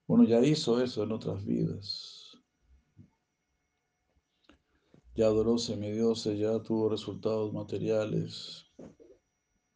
Uno 0.07 0.23
ya 0.23 0.41
hizo 0.41 0.81
eso 0.83 1.03
en 1.03 1.11
otras 1.11 1.45
vidas. 1.45 2.35
Ya 5.17 5.25
adoró 5.25 5.57
semidioses, 5.57 6.39
ya 6.39 6.63
tuvo 6.63 6.87
resultados 6.87 7.51
materiales 7.51 8.71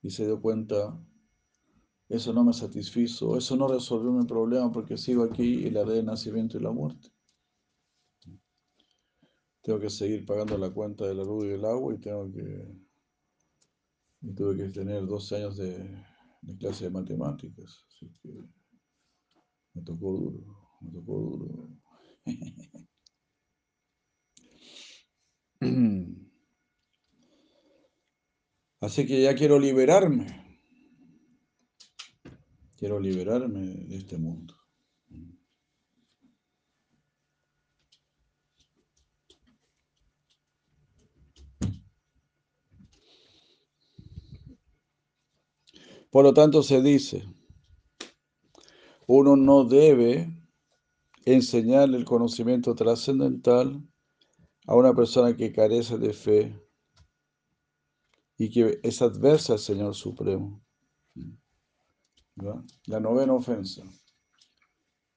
y 0.03 0.11
se 0.11 0.25
dio 0.25 0.39
cuenta, 0.39 0.95
eso 2.09 2.31
no 2.31 2.43
me 2.43 2.53
satisfizo, 2.53 3.35
eso 3.35 3.55
no 3.55 3.67
resolvió 3.67 4.11
mi 4.11 4.23
problema 4.27 4.71
porque 4.71 4.97
sigo 4.97 5.23
aquí 5.23 5.65
y 5.65 5.71
la 5.71 5.83
del 5.83 6.05
nacimiento 6.05 6.59
y 6.59 6.61
la 6.61 6.69
muerte. 6.69 7.09
Tengo 9.61 9.79
que 9.79 9.89
seguir 9.89 10.25
pagando 10.25 10.57
la 10.57 10.71
cuenta 10.71 11.05
de 11.05 11.13
la 11.15 11.23
luz 11.23 11.45
y 11.45 11.49
del 11.49 11.65
agua 11.65 11.93
y 11.93 11.99
tengo 11.99 12.31
que 12.31 12.81
y 14.23 14.33
tuve 14.35 14.55
que 14.55 14.69
tener 14.69 15.05
12 15.05 15.35
años 15.35 15.57
de, 15.57 15.79
de 16.41 16.57
clase 16.57 16.85
de 16.85 16.91
matemáticas. 16.91 17.83
Así 17.87 18.11
que 18.21 18.29
me 19.73 19.81
tocó 19.83 20.11
duro, 20.13 20.77
me 20.81 20.91
tocó 20.91 21.19
duro. 21.19 21.69
Así 28.81 29.05
que 29.05 29.21
ya 29.21 29.35
quiero 29.35 29.59
liberarme. 29.59 30.59
Quiero 32.75 32.99
liberarme 32.99 33.61
de 33.61 33.95
este 33.95 34.17
mundo. 34.17 34.55
Por 46.11 46.25
lo 46.25 46.33
tanto, 46.33 46.61
se 46.61 46.81
dice, 46.81 47.23
uno 49.07 49.35
no 49.35 49.63
debe 49.63 50.29
enseñarle 51.25 51.97
el 51.97 52.05
conocimiento 52.05 52.75
trascendental 52.75 53.81
a 54.67 54.75
una 54.75 54.93
persona 54.93 55.35
que 55.35 55.51
carece 55.53 55.97
de 55.97 56.13
fe 56.13 56.61
y 58.37 58.49
que 58.49 58.79
es 58.83 59.01
adversa 59.01 59.53
al 59.53 59.59
Señor 59.59 59.95
Supremo. 59.95 60.61
La 62.87 62.99
novena 62.99 63.33
ofensa. 63.33 63.83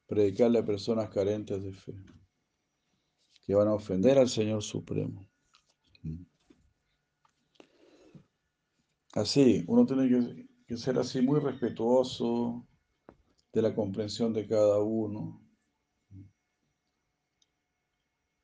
predicarle 0.06 0.58
a 0.58 0.64
personas 0.64 1.08
carentes 1.10 1.62
de 1.62 1.72
fe, 1.72 1.94
que 3.42 3.54
van 3.54 3.68
a 3.68 3.74
ofender 3.74 4.18
al 4.18 4.28
Señor 4.28 4.62
Supremo. 4.62 5.26
Así, 9.14 9.64
uno 9.66 9.86
tiene 9.86 10.08
que, 10.08 10.53
que 10.66 10.76
ser 10.76 10.98
así 10.98 11.20
muy 11.20 11.40
respetuoso 11.40 12.66
de 13.52 13.62
la 13.62 13.74
comprensión 13.74 14.32
de 14.32 14.46
cada 14.46 14.80
uno. 14.80 15.40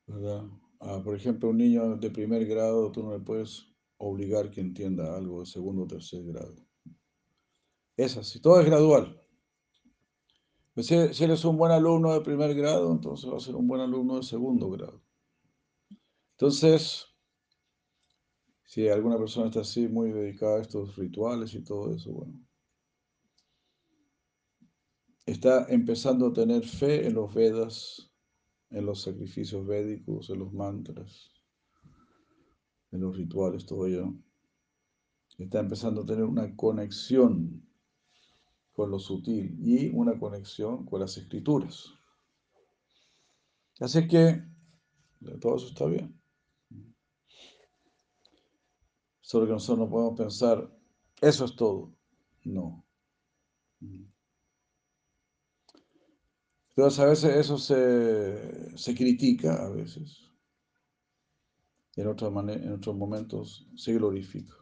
¿Verdad? 0.07 0.45
Ah, 0.81 1.01
por 1.05 1.15
ejemplo, 1.15 1.51
un 1.51 1.59
niño 1.59 1.97
de 1.97 2.11
primer 2.11 2.47
grado, 2.47 2.91
tú 2.91 3.03
no 3.03 3.13
le 3.13 3.25
puedes 3.25 3.67
obligar 3.99 4.51
que 4.51 4.61
entienda 4.61 5.17
algo 5.17 5.41
de 5.41 5.47
segundo 5.47 5.83
o 5.83 5.87
tercer 5.87 6.25
grado. 6.25 6.57
Es 7.97 8.17
así, 8.17 8.41
todo 8.41 8.61
es 8.61 8.67
gradual. 8.67 9.21
Pues 10.75 10.87
si, 10.87 11.13
si 11.13 11.25
eres 11.25 11.45
un 11.45 11.59
buen 11.59 11.73
alumno 11.73 12.13
de 12.13 12.23
primer 12.23 12.55
grado, 12.55 12.91
entonces 12.93 13.31
va 13.31 13.37
a 13.37 13.41
ser 13.41 13.55
un 13.55 13.69
buen 13.69 13.81
alumno 13.81 14.17
de 14.17 14.23
segundo 14.23 14.71
grado. 14.71 15.03
Entonces, 16.33 17.10
si 18.71 18.89
alguna 18.89 19.19
persona 19.19 19.49
está 19.49 19.63
así, 19.63 19.89
muy 19.89 20.13
dedicada 20.13 20.59
a 20.59 20.63
estos 20.63 20.95
rituales 20.95 21.53
y 21.55 21.65
todo 21.65 21.93
eso, 21.93 22.13
bueno, 22.13 22.41
está 25.27 25.67
empezando 25.69 26.29
a 26.29 26.33
tener 26.33 26.65
fe 26.65 27.05
en 27.05 27.15
los 27.15 27.35
Vedas, 27.35 28.13
en 28.71 28.87
los 28.87 29.03
sacrificios 29.03 29.67
védicos, 29.67 30.31
en 30.31 30.39
los 30.39 30.53
mantras, 30.53 31.33
en 32.93 33.01
los 33.01 33.17
rituales, 33.17 33.67
todo 33.67 33.89
ello. 33.89 34.15
Está 35.37 35.59
empezando 35.59 36.03
a 36.03 36.07
tener 36.07 36.23
una 36.23 36.55
conexión 36.55 37.69
con 38.71 38.93
lo 38.93 39.01
sutil 39.01 39.59
y 39.61 39.89
una 39.89 40.17
conexión 40.17 40.87
con 40.87 41.01
las 41.01 41.17
escrituras. 41.17 41.93
Así 43.81 44.07
que 44.07 44.45
todo 45.41 45.57
eso 45.57 45.67
está 45.67 45.87
bien. 45.87 46.20
Solo 49.31 49.47
que 49.47 49.53
nosotros 49.53 49.87
no 49.87 49.89
podemos 49.89 50.19
pensar, 50.19 50.77
eso 51.21 51.45
es 51.45 51.55
todo. 51.55 51.95
No. 52.43 52.85
Entonces 56.71 56.99
a 56.99 57.07
veces 57.07 57.37
eso 57.37 57.57
se, 57.57 58.77
se 58.77 58.93
critica, 58.93 59.65
a 59.65 59.71
veces. 59.71 60.29
En, 61.95 62.09
en 62.09 62.73
otros 62.73 62.97
momentos 62.97 63.69
se 63.77 63.93
glorifica. 63.93 64.57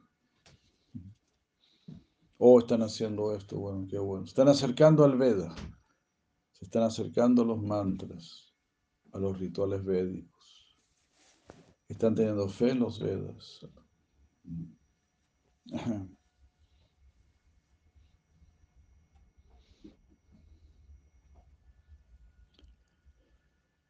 Oh, 2.37 2.59
están 2.59 2.83
haciendo 2.83 3.35
esto, 3.35 3.59
bueno, 3.59 3.87
qué 3.89 3.99
bueno. 3.99 4.27
Están 4.27 4.49
acercando 4.49 5.03
al 5.03 5.17
Veda. 5.17 5.57
Se 6.53 6.67
están 6.67 6.83
acercando 6.83 7.41
a 7.41 7.47
los 7.47 7.63
mantras, 7.63 8.53
a 9.13 9.19
los 9.19 9.39
rituales 9.39 9.83
védicos. 9.83 10.77
Están 11.89 12.15
teniendo 12.15 12.47
fe 12.51 12.73
en 12.73 12.81
los 12.81 13.01
Vedas. 13.01 13.67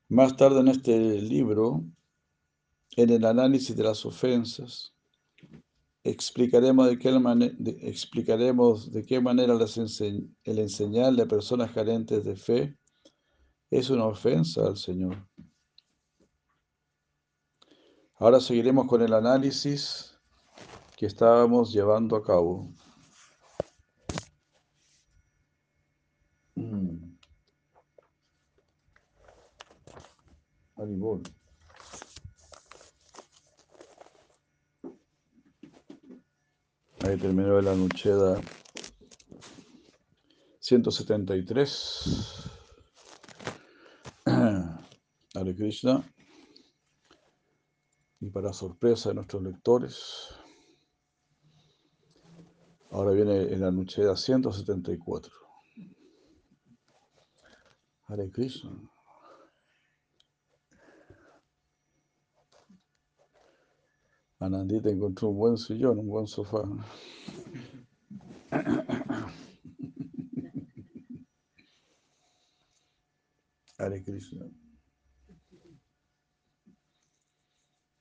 Más 0.09 0.37
tarde 0.37 0.61
en 0.61 0.69
este 0.69 1.21
libro, 1.21 1.85
en 2.97 3.11
el 3.11 3.25
análisis 3.25 3.77
de 3.77 3.85
las 3.85 4.07
ofensas, 4.07 4.95
explicaremos 6.03 6.89
de 6.89 6.99
qué, 6.99 7.11
explicaremos 7.83 8.91
de 8.91 9.05
qué 9.05 9.21
manera 9.21 9.53
el 9.53 10.59
enseñarle 10.59 11.23
a 11.23 11.29
personas 11.29 11.73
carentes 11.73 12.25
de 12.25 12.37
fe 12.37 12.79
es 13.71 13.91
una 13.91 14.07
ofensa 14.07 14.67
al 14.67 14.79
Señor. 14.79 15.29
Ahora 18.15 18.41
seguiremos 18.41 18.87
con 18.87 19.03
el 19.03 19.13
análisis 19.13 20.18
que 20.99 21.07
estábamos 21.07 21.73
llevando 21.73 22.17
a 22.17 22.25
cabo. 22.25 22.75
Mm. 26.57 27.17
Ahí 37.01 37.17
terminó 37.17 37.61
la 37.61 37.73
Anucheda 37.73 38.41
173. 40.59 42.51
Hare 44.27 45.55
Krishna. 45.55 46.03
Y 48.21 48.31
para 48.31 48.53
sorpresa 48.53 49.11
de 49.11 49.15
nuestros 49.15 49.45
lectores, 49.45 50.38
ahora 52.91 53.13
viene 53.13 53.53
en 53.53 53.61
la 53.61 53.69
Anucheda 53.69 54.17
174. 54.17 55.33
Hare 58.07 58.31
Krishna. 58.31 58.71
Anandita 64.41 64.89
encontró 64.89 65.29
un 65.31 65.37
buen 65.37 65.59
sillón, 65.59 65.99
un 65.99 66.09
buen 66.09 66.27
sofá. 66.27 66.63
Hare. 73.79 74.05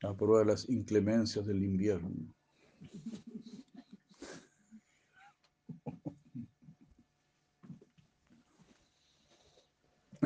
A 0.03 0.13
prueba 0.13 0.39
de 0.39 0.45
las 0.45 0.69
inclemencias 0.69 1.45
del 1.45 1.63
invierno. 1.63 2.33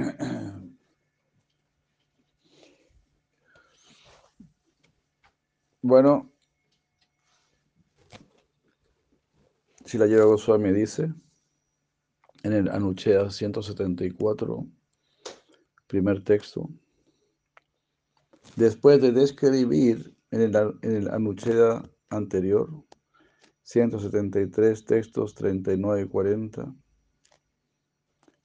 Bueno, 5.84 6.32
si 9.84 9.98
la 9.98 10.06
lleva 10.06 10.26
Goswami 10.26 10.72
dice 10.72 11.12
en 12.44 12.54
el 12.54 12.70
Anuchea 12.70 13.32
174, 13.32 14.68
primer 15.88 16.24
texto, 16.24 16.70
después 18.56 19.02
de 19.02 19.12
describir 19.12 20.16
en 20.30 20.42
el, 20.42 20.56
en 20.84 20.96
el 20.96 21.10
Anucheda 21.10 21.84
anterior, 22.10 22.70
173 23.64 24.86
textos 24.86 25.34
39 25.34 26.04
y 26.04 26.08
40, 26.08 26.76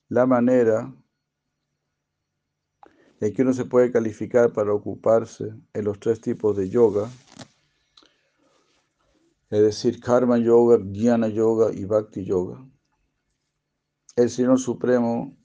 la 0.09 0.24
manera 0.24 0.90
en 3.20 3.32
que 3.32 3.42
uno 3.42 3.52
se 3.52 3.64
puede 3.64 3.92
calificar 3.92 4.52
para 4.52 4.72
ocuparse 4.72 5.54
en 5.72 5.84
los 5.84 5.98
tres 5.98 6.20
tipos 6.20 6.56
de 6.56 6.68
yoga, 6.68 7.10
es 9.50 9.60
decir, 9.62 10.00
karma 10.00 10.38
yoga, 10.38 10.78
jnana 10.78 11.28
yoga 11.28 11.72
y 11.72 11.84
bhakti 11.84 12.24
yoga. 12.24 12.66
El 14.16 14.30
Señor 14.30 14.58
Supremo 14.58 15.36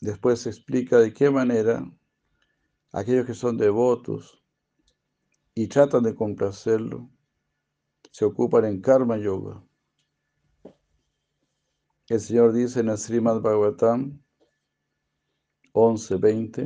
después 0.00 0.46
explica 0.46 0.98
de 0.98 1.12
qué 1.12 1.30
manera 1.30 1.90
aquellos 2.92 3.26
que 3.26 3.34
son 3.34 3.56
devotos 3.56 4.42
y 5.54 5.68
tratan 5.68 6.02
de 6.02 6.14
complacerlo 6.14 7.10
se 8.16 8.24
ocupan 8.24 8.64
en 8.64 8.80
karma 8.80 9.18
yoga. 9.18 9.62
El 12.08 12.18
Señor 12.18 12.54
dice 12.54 12.80
en 12.80 12.88
el 12.88 12.96
Srimad 12.96 13.42
Bhagavatam 13.42 14.22
11, 15.78 16.16
20, 16.16 16.64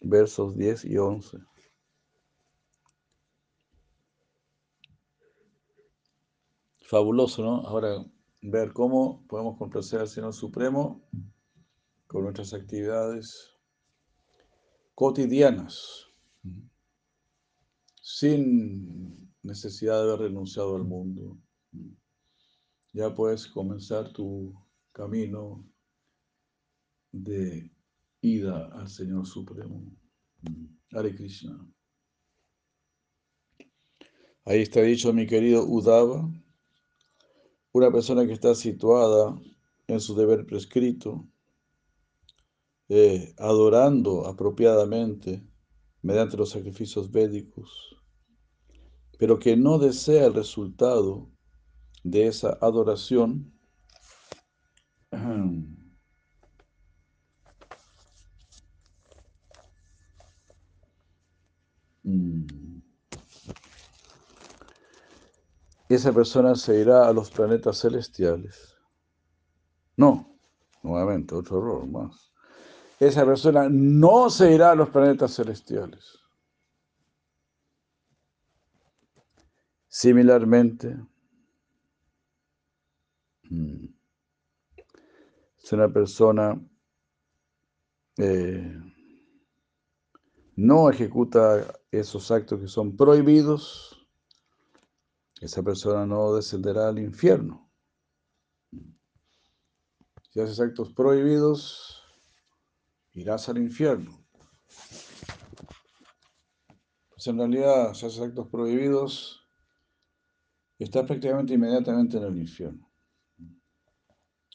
versos 0.00 0.56
10 0.56 0.86
y 0.86 0.96
11. 0.96 1.36
Fabuloso, 6.80 7.42
¿no? 7.42 7.56
Ahora 7.66 8.02
ver 8.40 8.72
cómo 8.72 9.26
podemos 9.28 9.58
complacer 9.58 10.00
al 10.00 10.08
Señor 10.08 10.32
Supremo 10.32 11.06
con 12.06 12.22
nuestras 12.22 12.54
actividades 12.54 13.54
cotidianas, 14.94 16.06
sin 18.00 19.30
necesidad 19.42 20.02
de 20.02 20.12
haber 20.12 20.30
renunciado 20.30 20.76
al 20.76 20.84
mundo. 20.84 21.36
Ya 22.94 23.14
puedes 23.14 23.46
comenzar 23.48 24.10
tu 24.14 24.54
camino 24.92 25.62
de 27.12 27.70
ida 28.20 28.66
al 28.72 28.88
Señor 28.88 29.26
Supremo. 29.26 29.84
Hare 30.92 31.14
Krishna. 31.14 31.66
Ahí 34.44 34.62
está 34.62 34.80
dicho 34.80 35.12
mi 35.12 35.26
querido 35.26 35.66
Udava, 35.66 36.26
una 37.72 37.92
persona 37.92 38.26
que 38.26 38.32
está 38.32 38.54
situada 38.54 39.38
en 39.86 40.00
su 40.00 40.14
deber 40.14 40.46
prescrito, 40.46 41.28
eh, 42.88 43.34
adorando 43.36 44.26
apropiadamente 44.26 45.46
mediante 46.00 46.38
los 46.38 46.48
sacrificios 46.50 47.10
védicos, 47.10 47.94
pero 49.18 49.38
que 49.38 49.54
no 49.56 49.78
desea 49.78 50.26
el 50.26 50.34
resultado 50.34 51.30
de 52.02 52.28
esa 52.28 52.56
adoración, 52.62 53.52
esa 65.88 66.12
persona 66.12 66.54
se 66.54 66.80
irá 66.80 67.08
a 67.08 67.12
los 67.12 67.30
planetas 67.30 67.80
celestiales. 67.80 68.76
No, 69.96 70.38
nuevamente, 70.82 71.34
otro 71.34 71.58
error 71.58 71.86
más. 71.86 72.32
Esa 73.00 73.24
persona 73.24 73.68
no 73.70 74.28
se 74.28 74.52
irá 74.52 74.72
a 74.72 74.74
los 74.74 74.90
planetas 74.90 75.34
celestiales. 75.34 76.18
Similarmente, 79.88 80.96
mm, 83.50 83.86
si 85.56 85.74
una 85.74 85.88
persona 85.88 86.60
eh, 88.18 88.97
no 90.58 90.90
ejecuta 90.90 91.72
esos 91.92 92.32
actos 92.32 92.58
que 92.58 92.66
son 92.66 92.96
prohibidos, 92.96 94.04
esa 95.40 95.62
persona 95.62 96.04
no 96.04 96.34
descenderá 96.34 96.88
al 96.88 96.98
infierno. 96.98 97.70
Si 100.32 100.40
haces 100.40 100.58
actos 100.58 100.92
prohibidos, 100.92 102.02
irás 103.12 103.48
al 103.48 103.58
infierno. 103.58 104.18
Pues 107.10 107.24
en 107.28 107.38
realidad, 107.38 107.94
si 107.94 108.06
haces 108.06 108.20
actos 108.20 108.48
prohibidos, 108.48 109.40
estás 110.76 111.06
prácticamente 111.06 111.54
inmediatamente 111.54 112.16
en 112.16 112.24
el 112.24 112.36
infierno. 112.36 112.90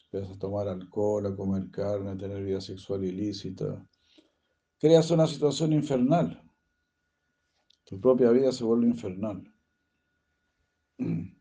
Empiezas 0.04 0.36
a 0.36 0.38
tomar 0.38 0.68
alcohol, 0.68 1.24
a 1.24 1.34
comer 1.34 1.70
carne, 1.70 2.10
a 2.10 2.16
tener 2.18 2.44
vida 2.44 2.60
sexual 2.60 3.02
ilícita. 3.04 3.82
Creas 4.78 5.10
una 5.10 5.26
situación 5.26 5.72
infernal. 5.72 6.40
Tu 7.84 8.00
propia 8.00 8.30
vida 8.30 8.52
se 8.52 8.64
vuelve 8.64 8.86
infernal. 8.88 9.42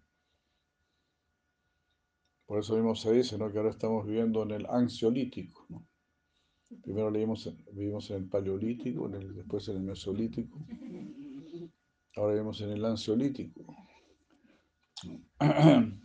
Por 2.45 2.59
eso 2.59 2.75
mismo 2.75 2.95
se 2.95 3.11
dice 3.13 3.37
que 3.37 3.43
ahora 3.43 3.69
estamos 3.69 4.05
viviendo 4.05 4.43
en 4.43 4.51
el 4.51 4.65
ansiolítico. 4.67 5.67
Primero 6.81 7.11
vivimos 7.11 8.09
en 8.11 8.17
el 8.17 8.27
paleolítico, 8.29 9.09
después 9.09 9.67
en 9.69 9.77
el 9.77 9.83
mesolítico, 9.83 10.65
ahora 12.15 12.33
vivimos 12.33 12.61
en 12.61 12.69
el 12.71 12.85
ansiolítico. 12.85 13.65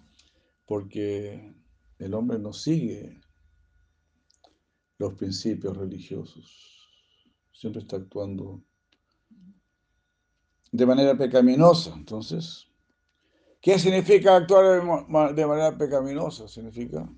Porque 0.67 1.55
el 1.99 2.15
hombre 2.15 2.39
no 2.39 2.53
sigue 2.53 3.21
los 4.99 5.15
principios 5.15 5.77
religiosos, 5.77 6.78
siempre 7.59 7.83
está 7.83 7.97
actuando 7.97 8.63
de 10.71 10.87
manera 10.87 11.17
pecaminosa. 11.17 11.93
Entonces, 11.95 12.69
¿Qué 13.61 13.79
significa 13.79 14.37
actuar 14.37 14.83
de 15.35 15.47
manera 15.47 15.77
pecaminosa? 15.77 16.47
Significa, 16.47 17.09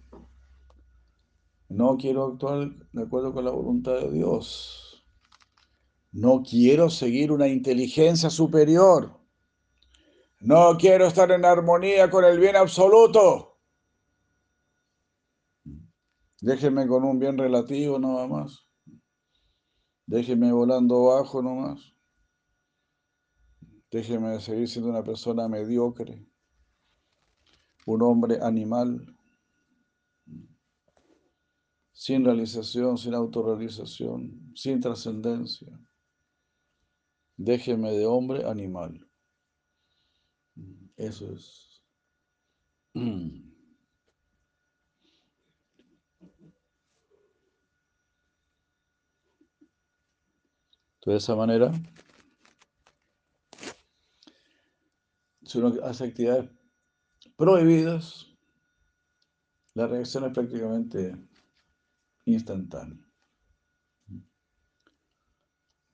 no 1.68 1.96
quiero 1.98 2.24
actuar 2.26 2.70
de 2.92 3.02
acuerdo 3.02 3.34
con 3.34 3.44
la 3.44 3.50
voluntad 3.50 4.00
de 4.00 4.10
Dios. 4.10 5.04
No 6.12 6.42
quiero 6.42 6.88
seguir 6.88 7.30
una 7.30 7.46
inteligencia 7.46 8.30
superior. 8.30 9.20
No 10.40 10.76
quiero 10.78 11.06
estar 11.06 11.30
en 11.30 11.44
armonía 11.44 12.10
con 12.10 12.24
el 12.24 12.40
bien 12.40 12.56
absoluto. 12.56 13.58
Déjenme 16.40 16.88
con 16.88 17.04
un 17.04 17.18
bien 17.18 17.36
relativo 17.36 17.98
nada 17.98 18.26
más. 18.26 18.66
Déjenme 20.10 20.50
volando 20.52 21.04
bajo 21.04 21.40
nomás. 21.40 21.94
Déjenme 23.92 24.40
seguir 24.40 24.68
siendo 24.68 24.90
una 24.90 25.04
persona 25.04 25.46
mediocre 25.46 26.26
un 27.86 28.02
hombre 28.02 28.38
animal, 28.42 29.16
sin 31.92 32.24
realización, 32.24 32.98
sin 32.98 33.14
autorrealización, 33.14 34.52
sin 34.54 34.80
trascendencia. 34.80 35.78
Déjeme 37.36 37.92
de 37.92 38.06
hombre 38.06 38.44
animal. 38.44 39.08
Eso 40.96 41.32
es. 41.32 41.82
De 51.06 51.16
esa 51.16 51.34
manera, 51.34 51.72
si 55.42 55.58
uno 55.58 55.74
hace 55.82 56.04
actividades 56.04 56.50
prohibidas, 57.36 58.26
la 59.74 59.86
reacción 59.86 60.24
es 60.24 60.32
prácticamente 60.32 61.16
instantánea. 62.26 62.98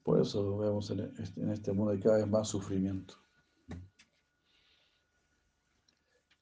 Por 0.02 0.20
eso 0.20 0.58
vemos 0.58 0.90
en 0.90 1.50
este 1.50 1.72
mundo 1.72 1.98
cada 2.02 2.18
vez 2.18 2.26
más 2.26 2.48
sufrimiento. 2.48 3.14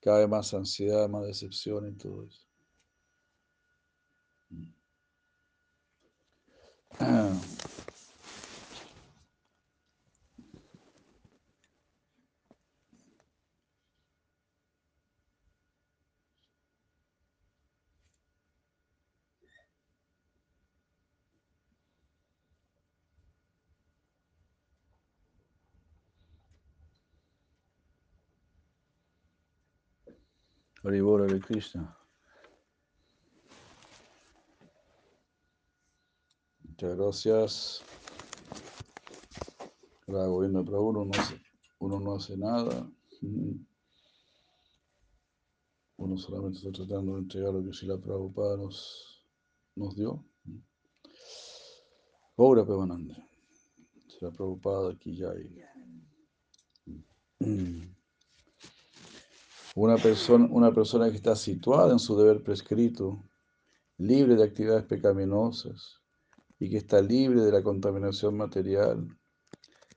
Cada 0.01 0.19
vez 0.21 0.29
más 0.29 0.53
ansiedad, 0.53 1.09
más 1.09 1.25
decepción 1.25 1.89
y 1.89 1.93
todo 1.93 2.27
eso. 2.27 2.47
Haribora 30.85 31.25
de 31.25 31.41
Krishna. 31.41 31.97
Muchas 36.63 36.97
gracias. 36.97 37.83
Para 40.07 40.27
gobierno 40.27 40.63
para 40.63 40.79
uno 40.81 41.07
no 41.07 41.13
hace, 41.19 41.41
uno 41.79 42.01
no 42.01 42.17
hace 42.17 42.37
nada. 42.37 42.87
Uno 45.97 46.19
solamente 46.19 46.59
está 46.59 46.71
tratando 46.71 47.15
de 47.15 47.21
entregar 47.21 47.55
lo 47.55 47.65
que 47.65 47.73
si 47.73 47.87
la 47.87 47.97
Prabhupada 47.97 48.59
nos, 48.59 49.25
nos 49.77 49.97
dio. 49.97 50.23
Ahora 52.37 52.67
Pevananda. 52.67 53.17
Si 54.07 54.23
la 54.23 54.31
Prabhupada 54.31 54.91
aquí 54.93 55.17
ya 55.17 55.31
hay. 55.31 55.65
Una 59.75 59.97
persona, 59.97 60.47
una 60.51 60.73
persona 60.73 61.11
que 61.11 61.17
está 61.17 61.35
situada 61.35 61.93
en 61.93 61.99
su 61.99 62.17
deber 62.17 62.43
prescrito, 62.43 63.25
libre 63.99 64.37
de 64.37 64.45
actividades 64.45 64.85
pecaminosas 64.85 66.01
y 66.59 66.71
que 66.71 66.77
está 66.77 67.01
libre 67.01 67.41
de 67.41 67.51
la 67.51 67.63
contaminación 67.63 68.37
material, 68.37 69.09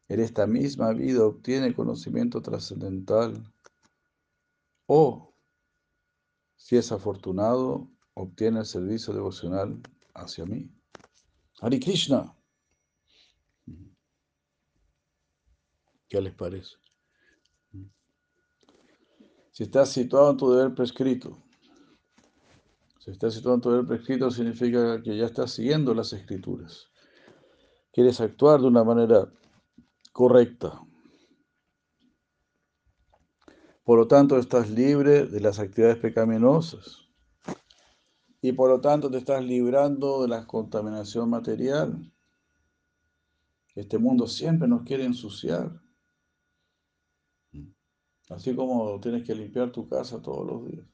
en 0.09 0.19
esta 0.19 0.47
misma 0.47 0.93
vida 0.93 1.25
obtiene 1.25 1.75
conocimiento 1.75 2.41
trascendental 2.41 3.53
o, 4.87 5.33
si 6.55 6.77
es 6.77 6.91
afortunado, 6.91 7.87
obtiene 8.13 8.59
el 8.59 8.65
servicio 8.65 9.13
devocional 9.13 9.79
hacia 10.15 10.45
mí. 10.45 10.71
Hari 11.61 11.79
Krishna. 11.79 12.33
¿Qué 16.07 16.21
les 16.21 16.33
parece? 16.33 16.77
Si 19.57 19.63
estás 19.63 19.89
situado 19.89 20.29
en 20.29 20.37
tu 20.37 20.51
deber 20.51 20.75
prescrito, 20.75 21.35
si 22.99 23.09
estás 23.09 23.33
situado 23.33 23.55
en 23.55 23.61
tu 23.61 23.71
deber 23.71 23.87
prescrito 23.87 24.29
significa 24.29 25.01
que 25.01 25.17
ya 25.17 25.25
estás 25.25 25.49
siguiendo 25.49 25.95
las 25.95 26.13
escrituras. 26.13 26.91
Quieres 27.91 28.21
actuar 28.21 28.61
de 28.61 28.67
una 28.67 28.83
manera 28.83 29.33
correcta. 30.13 30.79
Por 33.83 33.97
lo 33.97 34.07
tanto, 34.07 34.37
estás 34.37 34.69
libre 34.69 35.25
de 35.25 35.39
las 35.39 35.57
actividades 35.57 35.97
pecaminosas 35.97 37.07
y 38.39 38.51
por 38.51 38.69
lo 38.69 38.79
tanto 38.79 39.09
te 39.09 39.17
estás 39.17 39.43
librando 39.43 40.21
de 40.21 40.27
la 40.27 40.45
contaminación 40.45 41.31
material. 41.31 42.13
Este 43.73 43.97
mundo 43.97 44.27
siempre 44.27 44.67
nos 44.67 44.83
quiere 44.83 45.05
ensuciar. 45.05 45.86
Así 48.29 48.55
como 48.55 48.99
tienes 48.99 49.23
que 49.23 49.33
limpiar 49.33 49.71
tu 49.71 49.87
casa 49.87 50.21
todos 50.21 50.45
los 50.45 50.67
días. 50.69 50.85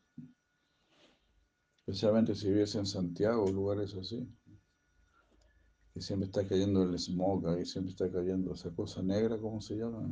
Especialmente 1.78 2.36
si 2.36 2.50
vives 2.50 2.76
en 2.76 2.86
Santiago, 2.86 3.50
lugares 3.52 3.96
así. 3.96 4.28
Que 5.94 6.02
siempre 6.02 6.28
está 6.28 6.48
cayendo 6.48 6.84
el 6.84 6.98
smog 6.98 7.48
ahí, 7.48 7.66
siempre 7.66 7.92
está 7.92 8.12
cayendo 8.12 8.54
esa 8.54 8.74
cosa 8.74 9.02
negra, 9.04 9.38
¿cómo 9.38 9.62
se 9.62 9.76
llama? 9.76 10.10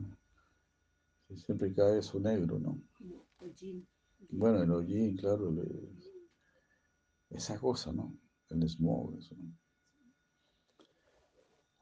siempre 1.38 1.74
cae 1.74 2.00
eso 2.00 2.20
negro, 2.20 2.60
¿no? 2.60 2.78
Bueno, 4.30 4.64
el 4.64 4.72
hollín, 4.72 5.16
claro. 5.16 5.50
esa 7.30 7.58
cosa, 7.58 7.92
¿no? 7.94 8.14
El 8.50 8.68
smog, 8.68 9.18
eso. 9.18 9.36
¿no? 9.36 9.54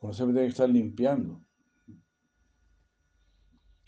Uno 0.02 0.14
siempre 0.14 0.34
tiene 0.34 0.48
que 0.48 0.52
estar 0.52 0.70
limpiando. 0.70 1.42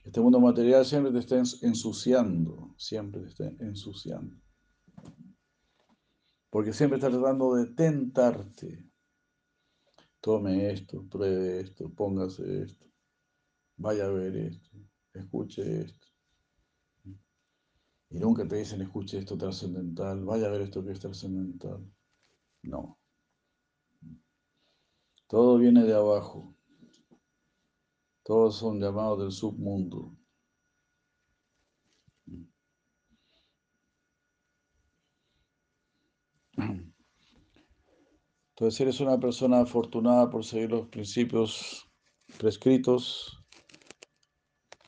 Este 0.04 0.20
mundo 0.20 0.40
material 0.40 0.86
siempre 0.86 1.12
te 1.12 1.20
está 1.20 1.38
ensuciando, 1.38 2.74
siempre 2.78 3.22
te 3.22 3.28
está 3.28 3.46
ensuciando. 3.64 4.36
Porque 6.50 6.74
siempre 6.74 6.98
está 6.98 7.10
tratando 7.10 7.56
de 7.56 7.68
tentarte. 7.68 8.90
Tome 10.20 10.72
esto, 10.72 11.04
pruebe 11.08 11.62
esto, 11.62 11.90
póngase 11.90 12.64
esto, 12.64 12.86
vaya 13.78 14.06
a 14.06 14.10
ver 14.10 14.36
esto, 14.36 14.70
escuche 15.14 15.82
esto. 15.82 16.08
Y 18.12 18.20
nunca 18.20 18.48
te 18.48 18.58
dicen 18.58 18.82
escuche 18.82 19.18
esto 19.18 19.38
trascendental, 19.38 20.24
vaya 20.26 20.48
a 20.48 20.52
ver 20.52 20.62
esto 20.62 20.84
que 20.84 20.92
es 20.92 21.00
trascendental. 21.00 21.90
No. 22.64 23.00
Todo 25.28 25.58
viene 25.58 25.84
de 25.86 25.94
abajo. 25.94 26.54
Todos 28.24 28.58
son 28.58 28.80
llamados 28.80 29.20
del 29.20 29.32
submundo. 29.32 30.16
Entonces, 38.56 38.80
eres 38.82 39.00
una 39.00 39.20
persona 39.20 39.62
afortunada 39.62 40.30
por 40.30 40.46
seguir 40.46 40.72
los 40.72 40.88
principios 40.88 41.90
prescritos, 42.38 43.44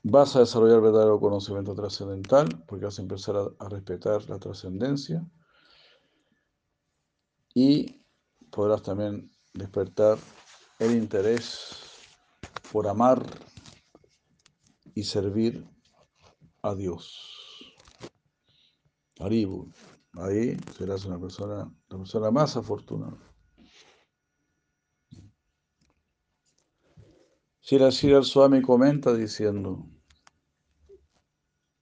vas 0.03 0.35
a 0.35 0.41
desarrollar 0.41 0.81
verdadero 0.81 1.19
conocimiento 1.19 1.73
trascendental, 1.73 2.47
porque 2.67 2.85
vas 2.85 2.99
a 2.99 3.01
empezar 3.01 3.35
a, 3.35 3.47
a 3.57 3.69
respetar 3.69 4.29
la 4.29 4.37
trascendencia 4.37 5.25
y 7.55 8.05
podrás 8.51 8.83
también 8.83 9.31
despertar 9.53 10.17
el 10.79 10.91
interés 10.95 11.82
por 12.71 12.87
amar 12.87 13.25
y 14.95 15.03
servir 15.03 15.67
a 16.61 16.75
Dios. 16.75 17.75
Aribu, 19.19 19.71
ahí 20.13 20.57
serás 20.75 21.05
una 21.05 21.19
persona, 21.19 21.71
la 21.89 21.97
persona 21.97 22.31
más 22.31 22.57
afortunada. 22.57 23.17
Sira 27.61 27.91
Swami 27.91 28.61
comenta 28.61 29.13
diciendo, 29.13 29.87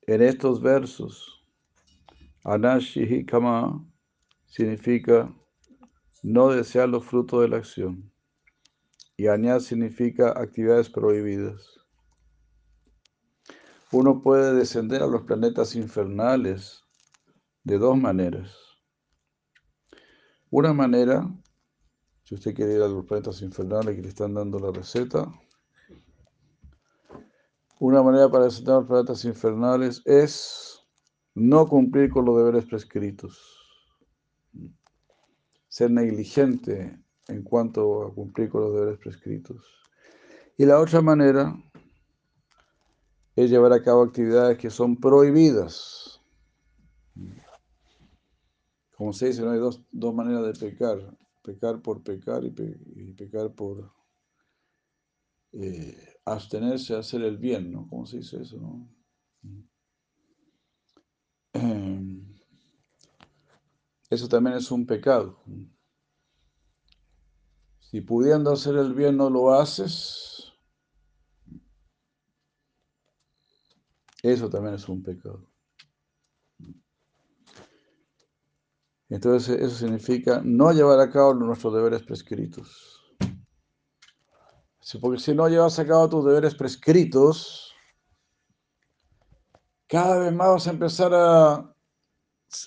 en 0.01 0.22
estos 0.22 0.61
versos, 0.61 1.43
Anashihi 2.43 3.26
Kama 3.26 3.84
significa 4.45 5.34
no 6.22 6.49
desear 6.49 6.89
los 6.89 7.05
frutos 7.05 7.41
de 7.41 7.47
la 7.49 7.57
acción. 7.57 8.11
Y 9.22 9.59
significa 9.59 10.32
actividades 10.32 10.89
prohibidas. 10.89 11.80
Uno 13.91 14.24
puede 14.24 14.55
descender 14.55 15.03
a 15.03 15.05
los 15.05 15.22
planetas 15.22 15.76
infernales 15.76 16.84
de 17.63 17.78
dos 17.78 17.95
maneras. 17.95 18.51
Una 20.49 20.74
manera, 20.74 21.30
si 22.24 22.34
usted 22.34 22.55
quiere 22.55 22.74
ir 22.74 22.82
a 22.82 22.88
los 22.88 23.05
planetas 23.05 23.43
infernales 23.43 23.95
que 23.95 24.01
le 24.01 24.07
están 24.07 24.34
dando 24.34 24.57
la 24.57 24.72
receta, 24.72 25.32
una 27.80 28.01
manera 28.01 28.28
para 28.28 28.45
descender 28.45 28.74
a 28.74 28.80
los 28.80 28.88
planetas 28.88 29.24
infernales 29.26 30.01
es 30.05 30.84
no 31.36 31.67
cumplir 31.67 32.09
con 32.09 32.26
los 32.26 32.38
deberes 32.38 32.65
prescritos, 32.65 33.39
ser 35.67 35.91
negligente 35.91 37.01
en 37.28 37.43
cuanto 37.43 38.03
a 38.03 38.13
cumplir 38.13 38.49
con 38.49 38.61
los 38.61 38.74
deberes 38.74 38.99
prescritos. 38.99 39.65
Y 40.57 40.65
la 40.65 40.80
otra 40.80 41.01
manera 41.01 41.55
es 43.36 43.49
llevar 43.49 43.74
a 43.74 43.82
cabo 43.82 44.03
actividades 44.03 44.57
que 44.57 44.69
son 44.69 44.97
prohibidas. 44.97 46.22
Como 48.95 49.13
se 49.13 49.28
dice, 49.28 49.41
¿no? 49.41 49.51
hay 49.51 49.59
dos, 49.59 49.82
maneras 50.13 50.45
de 50.45 50.69
pecar. 50.69 51.17
Pecar 51.41 51.82
por 51.82 52.03
pecar 52.03 52.43
y, 52.43 52.51
pecar 53.13 53.51
por 53.55 53.91
eh, 55.53 55.97
abstenerse 56.24 56.93
a 56.93 56.99
hacer 56.99 57.24
el 57.24 57.38
bien, 57.38 57.72
¿no? 57.72 57.88
¿Cómo 57.88 58.05
se 58.05 58.17
dice 58.17 58.41
eso? 58.41 58.57
No? 58.57 58.88
Em, 61.53 62.32
eso 64.09 64.28
también 64.28 64.57
es 64.57 64.69
un 64.69 64.86
pecado. 64.86 65.41
Si 67.92 68.00
pudiendo 68.00 68.54
hacer 68.54 68.78
el 68.78 68.94
bien 68.94 69.18
no 69.18 69.30
lo 69.30 69.54
haces, 69.54 70.54
eso 74.24 74.50
también 74.50 74.76
es 74.76 74.88
un 74.88 75.04
pecado. 75.04 75.46
Entonces 79.10 79.60
eso 79.60 79.76
significa 79.76 80.42
no 80.42 80.72
llevar 80.72 81.02
a 81.02 81.12
cabo 81.12 81.34
nuestros 81.34 81.74
deberes 81.74 82.02
prescritos. 82.04 83.14
Porque 85.02 85.20
si 85.20 85.36
no 85.36 85.50
llevas 85.50 85.78
a 85.78 85.86
cabo 85.86 86.08
tus 86.08 86.26
deberes 86.26 86.56
prescritos, 86.56 87.74
cada 89.88 90.18
vez 90.18 90.34
más 90.34 90.48
vas 90.48 90.68
a 90.68 90.72
empezar 90.72 91.14
a, 91.14 91.76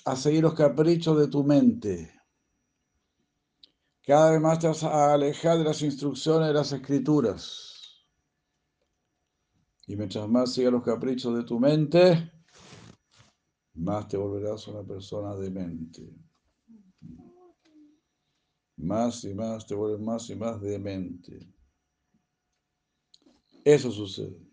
a 0.05 0.15
seguir 0.15 0.43
los 0.43 0.53
caprichos 0.53 1.17
de 1.17 1.27
tu 1.27 1.43
mente. 1.43 2.14
Cada 4.05 4.31
vez 4.31 4.41
más 4.41 4.59
te 4.59 4.67
vas 4.67 4.83
a 4.83 5.13
alejar 5.15 5.57
de 5.57 5.63
las 5.63 5.81
instrucciones 5.81 6.47
de 6.49 6.53
las 6.53 6.71
escrituras. 6.71 8.05
Y 9.87 9.95
mientras 9.95 10.27
más 10.29 10.53
sigas 10.53 10.71
los 10.71 10.83
caprichos 10.83 11.35
de 11.35 11.43
tu 11.43 11.59
mente, 11.59 12.31
más 13.73 14.07
te 14.07 14.17
volverás 14.17 14.67
una 14.67 14.83
persona 14.83 15.35
demente. 15.35 16.07
Más 18.77 19.23
y 19.23 19.33
más 19.33 19.65
te 19.65 19.73
vuelves 19.73 20.01
más 20.01 20.29
y 20.29 20.35
más 20.35 20.61
demente. 20.61 21.39
Eso 23.63 23.89
sucede. 23.91 24.45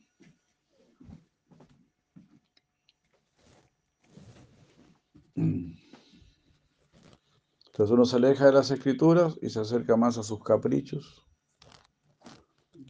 Entonces 7.73 7.95
uno 7.95 8.05
se 8.05 8.17
aleja 8.17 8.47
de 8.47 8.53
las 8.53 8.71
escrituras 8.71 9.39
y 9.41 9.49
se 9.49 9.61
acerca 9.61 9.97
más 9.97 10.19
a 10.19 10.23
sus 10.23 10.43
caprichos. 10.45 11.25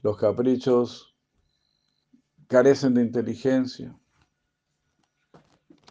Los 0.02 0.16
caprichos 0.16 1.16
carecen 2.48 2.94
de 2.94 3.02
inteligencia. 3.02 3.96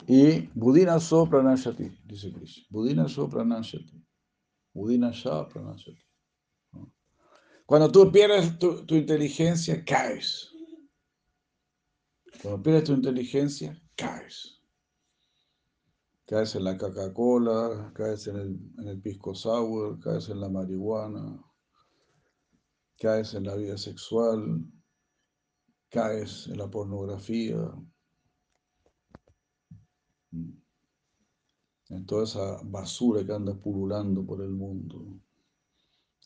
Y 0.07 0.49
Budina 0.53 0.99
so 0.99 1.25
dice 2.05 2.33
Krishna. 2.33 2.65
Budina 2.69 3.07
so. 3.07 3.29
Budina 4.73 5.11
pranashati. 5.49 6.05
Cuando 7.65 7.89
tú 7.89 8.11
pierdes 8.11 8.59
tu, 8.59 8.85
tu 8.85 8.95
inteligencia, 8.95 9.85
caes. 9.85 10.51
Cuando 12.41 12.61
pierdes 12.61 12.83
tu 12.83 12.93
inteligencia, 12.93 13.81
caes 13.95 14.60
caes 16.31 16.55
en 16.55 16.63
la 16.63 16.77
Coca-Cola, 16.77 17.91
caes 17.93 18.27
en 18.27 18.37
el, 18.37 18.57
en 18.77 18.87
el 18.87 19.01
pisco 19.01 19.35
sour, 19.35 19.99
caes 19.99 20.29
en 20.29 20.39
la 20.39 20.47
marihuana, 20.47 21.43
caes 22.97 23.33
en 23.33 23.43
la 23.43 23.55
vida 23.55 23.77
sexual, 23.77 24.63
caes 25.89 26.47
en 26.47 26.57
la 26.57 26.71
pornografía, 26.71 27.57
mm. 30.31 30.51
en 31.89 32.05
toda 32.05 32.23
esa 32.23 32.61
basura 32.63 33.25
que 33.25 33.33
anda 33.33 33.53
pululando 33.53 34.25
por 34.25 34.41
el 34.41 34.51
mundo, 34.51 35.19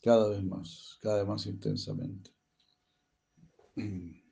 cada 0.04 0.28
vez 0.28 0.44
más, 0.44 0.98
cada 1.02 1.16
vez 1.16 1.26
más 1.26 1.46
intensamente. 1.46 2.30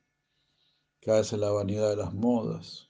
Caes 1.01 1.33
en 1.33 1.41
la 1.41 1.51
vanidad 1.51 1.89
de 1.89 1.97
las 1.97 2.13
modas, 2.13 2.84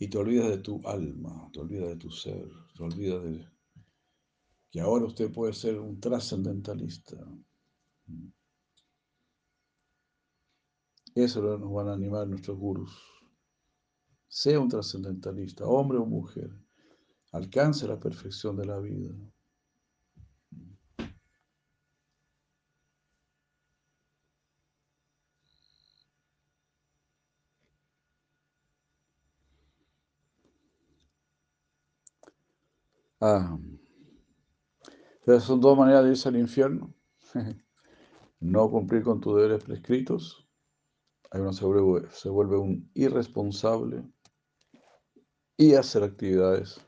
y 0.00 0.08
te 0.08 0.16
olvidas 0.16 0.48
de 0.48 0.58
tu 0.58 0.80
alma, 0.88 1.50
te 1.52 1.60
olvidas 1.60 1.90
de 1.90 1.96
tu 1.96 2.10
ser, 2.10 2.48
te 2.74 2.82
olvidas 2.82 3.22
de 3.22 3.46
que 4.70 4.80
ahora 4.80 5.04
usted 5.04 5.30
puede 5.30 5.52
ser 5.52 5.78
un 5.78 6.00
trascendentalista. 6.00 7.16
Eso 11.14 11.42
nos 11.58 11.70
van 11.70 11.88
a 11.88 11.92
animar 11.92 12.26
nuestros 12.26 12.56
gurus. 12.56 12.90
Sea 14.26 14.58
un 14.58 14.68
trascendentalista, 14.68 15.66
hombre 15.66 15.98
o 15.98 16.06
mujer. 16.06 16.50
Alcance 17.32 17.86
la 17.86 18.00
perfección 18.00 18.56
de 18.56 18.64
la 18.64 18.78
vida. 18.78 19.12
Ah. 33.20 33.58
Son 35.40 35.60
dos 35.60 35.76
maneras 35.76 36.04
de 36.04 36.10
irse 36.10 36.28
al 36.28 36.36
infierno. 36.36 36.94
no 38.40 38.70
cumplir 38.70 39.02
con 39.02 39.20
tus 39.20 39.36
deberes 39.36 39.62
prescritos. 39.62 40.48
Ahí 41.30 41.40
uno 41.40 41.52
se 41.52 41.64
vuelve, 41.64 42.08
se 42.10 42.28
vuelve 42.28 42.56
un 42.56 42.90
irresponsable 42.94 44.02
y 45.56 45.74
hacer 45.74 46.02
actividades 46.02 46.80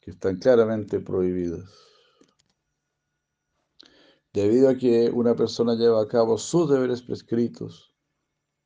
que 0.00 0.10
están 0.10 0.38
claramente 0.38 1.00
prohibidas. 1.00 1.68
Debido 4.32 4.68
a 4.68 4.76
que 4.76 5.10
una 5.10 5.34
persona 5.34 5.74
lleva 5.74 6.02
a 6.02 6.06
cabo 6.06 6.38
sus 6.38 6.70
deberes 6.70 7.02
prescritos 7.02 7.94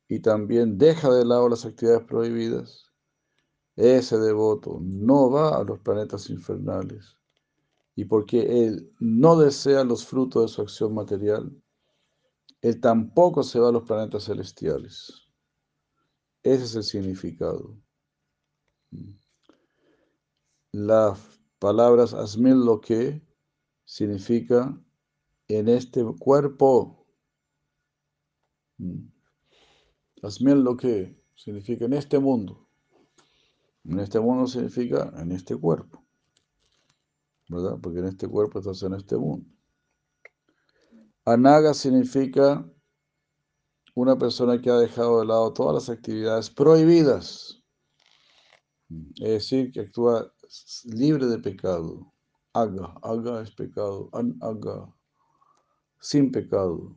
y 0.07 0.19
también 0.19 0.77
deja 0.77 1.09
de 1.09 1.25
lado 1.25 1.49
las 1.49 1.65
actividades 1.65 2.03
prohibidas, 2.03 2.92
ese 3.75 4.17
devoto 4.17 4.79
no 4.81 5.31
va 5.31 5.57
a 5.57 5.63
los 5.63 5.79
planetas 5.79 6.29
infernales. 6.29 7.17
Y 7.95 8.05
porque 8.05 8.65
él 8.65 8.91
no 8.99 9.37
desea 9.37 9.83
los 9.83 10.05
frutos 10.05 10.43
de 10.43 10.47
su 10.47 10.61
acción 10.61 10.93
material, 10.93 11.55
él 12.61 12.79
tampoco 12.79 13.43
se 13.43 13.59
va 13.59 13.69
a 13.69 13.71
los 13.71 13.83
planetas 13.83 14.25
celestiales. 14.25 15.27
Ese 16.43 16.63
es 16.63 16.75
el 16.75 16.83
significado. 16.83 17.77
Las 20.71 21.19
palabras 21.59 22.13
asmil 22.13 22.65
lo 22.65 22.81
que 22.81 23.21
significa 23.85 24.77
en 25.47 25.69
este 25.69 26.03
cuerpo. 26.19 27.05
Asmil 30.21 30.63
lo 30.63 30.75
que 30.75 31.21
significa 31.35 31.85
en 31.85 31.93
este 31.93 32.17
mundo. 32.17 32.62
En 33.85 33.99
este 33.99 34.19
mundo 34.19 34.47
significa 34.47 35.11
en 35.17 35.31
este 35.33 35.55
cuerpo, 35.55 36.03
¿verdad? 37.49 37.77
Porque 37.81 37.99
en 37.99 38.05
este 38.05 38.27
cuerpo 38.27 38.59
estás 38.59 38.81
en 38.83 38.93
este 38.93 39.17
mundo. 39.17 39.45
Anaga 41.25 41.73
significa 41.73 42.65
una 43.95 44.17
persona 44.17 44.61
que 44.61 44.69
ha 44.69 44.77
dejado 44.77 45.19
de 45.19 45.25
lado 45.25 45.53
todas 45.53 45.73
las 45.75 45.95
actividades 45.95 46.49
prohibidas, 46.49 47.61
es 48.89 49.29
decir, 49.29 49.71
que 49.71 49.81
actúa 49.81 50.33
libre 50.85 51.27
de 51.27 51.39
pecado. 51.39 52.11
Aga, 52.53 52.95
aga 53.01 53.41
es 53.41 53.51
pecado, 53.51 54.09
anaga, 54.13 54.93
sin 55.99 56.31
pecado. 56.31 56.95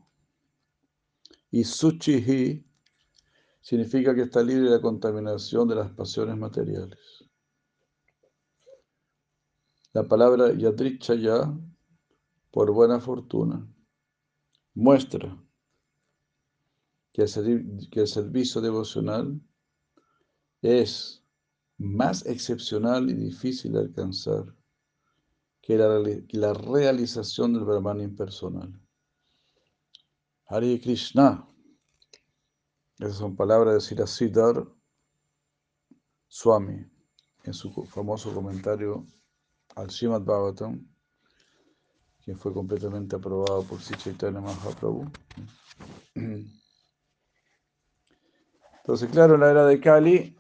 Y 1.51 1.65
suchihi 1.65 2.67
significa 3.67 4.15
que 4.15 4.23
está 4.23 4.45
libre 4.45 4.71
de 4.71 4.77
la 4.77 4.81
contaminación 4.81 5.67
de 5.67 5.75
las 5.75 5.91
pasiones 5.91 6.37
materiales. 6.37 7.25
La 9.93 10.05
palabra 10.05 10.53
yadrichaya, 10.53 11.53
por 12.53 12.73
buena 12.73 13.01
fortuna, 13.01 13.67
muestra 14.73 15.37
que 17.13 17.23
el, 17.23 18.07
servicio 18.07 18.61
devocional 18.61 19.41
es 20.63 21.25
más 21.77 22.25
excepcional 22.25 23.11
y 23.11 23.15
difícil 23.15 23.73
de 23.73 23.81
alcanzar 23.81 24.55
que 25.61 25.77
la, 25.77 26.01
la 26.29 26.55
realización 26.55 27.55
del 27.55 27.65
Brahman 27.65 28.01
impersonal. 28.01 28.81
Hare 30.47 30.81
Krishna. 30.81 31.56
Esas 32.99 33.17
son 33.17 33.37
palabras 33.37 33.75
de 33.75 33.81
Sirasidhar 33.81 34.67
Swami 36.29 36.87
en 37.45 37.53
su 37.55 37.71
famoso 37.85 38.33
comentario 38.33 39.07
al 39.75 39.91
Srimad 39.91 40.23
Bhagavatam, 40.23 40.87
que 42.23 42.35
fue 42.35 42.53
completamente 42.53 43.17
aprobado 43.17 43.63
por 43.65 43.81
Sri 43.81 43.97
Chaitanya 43.97 44.41
Mahaprabhu. 44.41 45.11
Entonces, 48.79 49.11
claro, 49.11 49.35
en 49.35 49.41
la 49.41 49.51
era 49.51 49.67
de 49.67 49.81
Kali, 49.81 50.37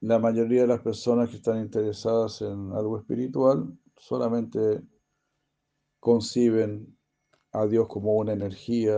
la 0.00 0.18
mayoría 0.18 0.62
de 0.62 0.66
las 0.66 0.80
personas 0.80 1.30
que 1.30 1.36
están 1.36 1.60
interesadas 1.60 2.42
en 2.42 2.72
algo 2.72 2.98
espiritual 2.98 3.78
solamente 3.96 4.82
conciben 6.00 6.98
a 7.52 7.66
Dios 7.66 7.86
como 7.88 8.14
una 8.14 8.32
energía, 8.32 8.94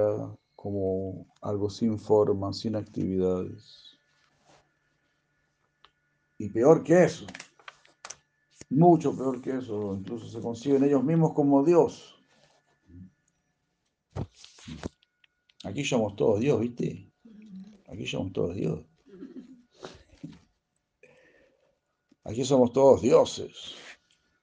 como 0.58 1.24
algo 1.40 1.70
sin 1.70 2.00
forma, 2.00 2.52
sin 2.52 2.74
actividades. 2.74 3.96
Y 6.36 6.48
peor 6.48 6.82
que 6.82 7.04
eso, 7.04 7.26
mucho 8.68 9.16
peor 9.16 9.40
que 9.40 9.56
eso, 9.56 9.94
incluso 9.94 10.26
se 10.26 10.40
conciben 10.40 10.82
ellos 10.82 11.04
mismos 11.04 11.32
como 11.32 11.64
Dios. 11.64 12.20
Aquí 15.62 15.84
somos 15.84 16.16
todos 16.16 16.40
Dios, 16.40 16.58
¿viste? 16.58 17.08
Aquí 17.86 18.04
somos 18.04 18.32
todos 18.32 18.56
Dios. 18.56 18.84
Aquí 22.24 22.44
somos 22.44 22.72
todos 22.72 23.00
dioses. 23.00 23.76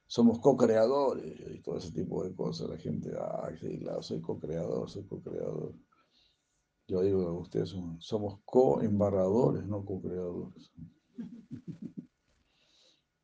Somos 0.06 0.38
co-creadores 0.38 1.38
y 1.54 1.58
todo 1.58 1.76
ese 1.76 1.92
tipo 1.92 2.24
de 2.24 2.34
cosas. 2.34 2.70
La 2.70 2.78
gente, 2.78 3.12
ah, 3.18 3.50
sí, 3.60 3.78
claro, 3.80 4.00
soy 4.00 4.22
co-creador, 4.22 4.88
soy 4.88 5.04
co-creador. 5.04 5.74
Yo 6.88 7.02
digo, 7.02 7.40
ustedes 7.40 7.74
somos 7.98 8.38
co-embarradores, 8.44 9.66
no 9.66 9.84
co-creadores. 9.84 10.72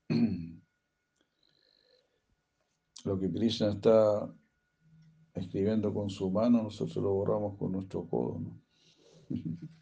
Lo 3.04 3.18
que 3.18 3.32
Krishna 3.32 3.70
está 3.70 4.32
escribiendo 5.34 5.94
con 5.94 6.10
su 6.10 6.30
mano, 6.30 6.62
nosotros 6.64 7.02
lo 7.02 7.12
borramos 7.12 7.56
con 7.56 7.72
nuestro 7.72 8.06
codo. 8.08 8.40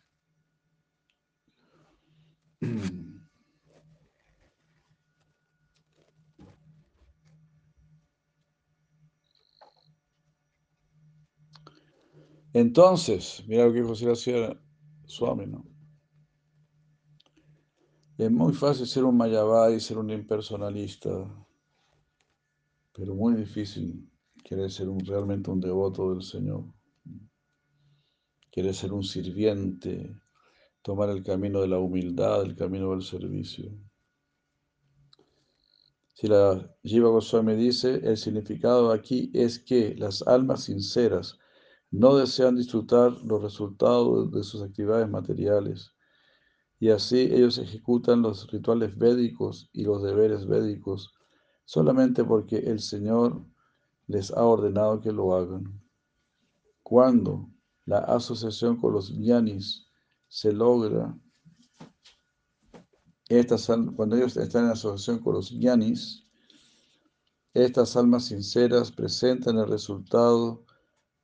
Entonces, 12.53 13.45
mira 13.47 13.65
lo 13.65 13.73
que 13.73 13.83
dijo 13.83 13.95
Sri 13.95 14.57
Swami, 15.07 15.47
¿no? 15.47 15.65
Es 18.19 18.31
muy 18.31 18.53
fácil 18.53 18.87
ser 18.87 19.05
un 19.05 19.19
y 19.75 19.81
ser 19.81 19.97
un 19.97 20.11
impersonalista, 20.11 21.11
pero 22.93 23.15
muy 23.15 23.35
difícil 23.35 24.11
querer 24.45 24.71
ser 24.71 24.89
un, 24.89 25.01
realmente 25.01 25.51
un 25.51 25.61
devoto 25.61 26.13
del 26.13 26.23
Señor. 26.23 26.65
Querer 28.51 28.75
ser 28.75 28.93
un 28.93 29.05
sirviente, 29.05 30.15
tomar 30.83 31.09
el 31.09 31.23
camino 31.23 31.63
de 31.63 31.69
la 31.69 31.79
humildad, 31.79 32.43
el 32.43 32.57
camino 32.57 32.91
del 32.91 33.03
servicio. 33.03 33.73
Si 36.13 36.27
la 36.27 36.77
Jiva 36.83 37.09
Goswami 37.09 37.55
dice, 37.55 38.01
el 38.05 38.19
significado 38.19 38.93
aquí 38.93 39.31
es 39.33 39.59
que 39.59 39.95
las 39.95 40.21
almas 40.27 40.65
sinceras 40.65 41.39
no 41.91 42.17
desean 42.17 42.57
disfrutar 42.57 43.13
los 43.25 43.43
resultados 43.43 44.31
de 44.31 44.45
sus 44.45 44.63
actividades 44.63 45.09
materiales 45.09 45.93
y 46.79 46.91
así 46.91 47.19
ellos 47.21 47.59
ejecutan 47.59 48.23
los 48.23 48.51
rituales 48.51 48.97
védicos 48.97 49.69
y 49.73 49.85
los 49.85 50.03
deberes 50.03 50.47
védicos 50.47 51.13
solamente 51.65 52.25
porque 52.25 52.59
el 52.59 52.81
Señor 52.81 53.45
les 54.07 54.31
ha 54.33 54.45
ordenado 54.45 55.01
que 55.01 55.13
lo 55.13 55.35
hagan. 55.35 55.81
Cuando 56.83 57.51
la 57.85 57.99
asociación 57.99 58.77
con 58.77 58.93
los 58.93 59.13
ñanis 59.13 59.87
se 60.27 60.53
logra, 60.53 61.17
estas, 63.29 63.71
cuando 63.95 64.17
ellos 64.17 64.37
están 64.37 64.65
en 64.65 64.71
asociación 64.71 65.21
con 65.21 65.35
los 65.35 65.53
ñanis, 65.53 66.27
estas 67.53 67.97
almas 67.97 68.25
sinceras 68.25 68.91
presentan 68.91 69.59
el 69.59 69.69
resultado 69.69 70.65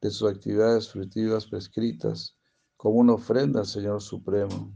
de 0.00 0.10
sus 0.10 0.28
actividades 0.30 0.88
fruitivas 0.90 1.46
prescritas 1.46 2.36
como 2.76 2.96
una 3.00 3.14
ofrenda 3.14 3.60
al 3.60 3.66
Señor 3.66 4.02
Supremo. 4.02 4.72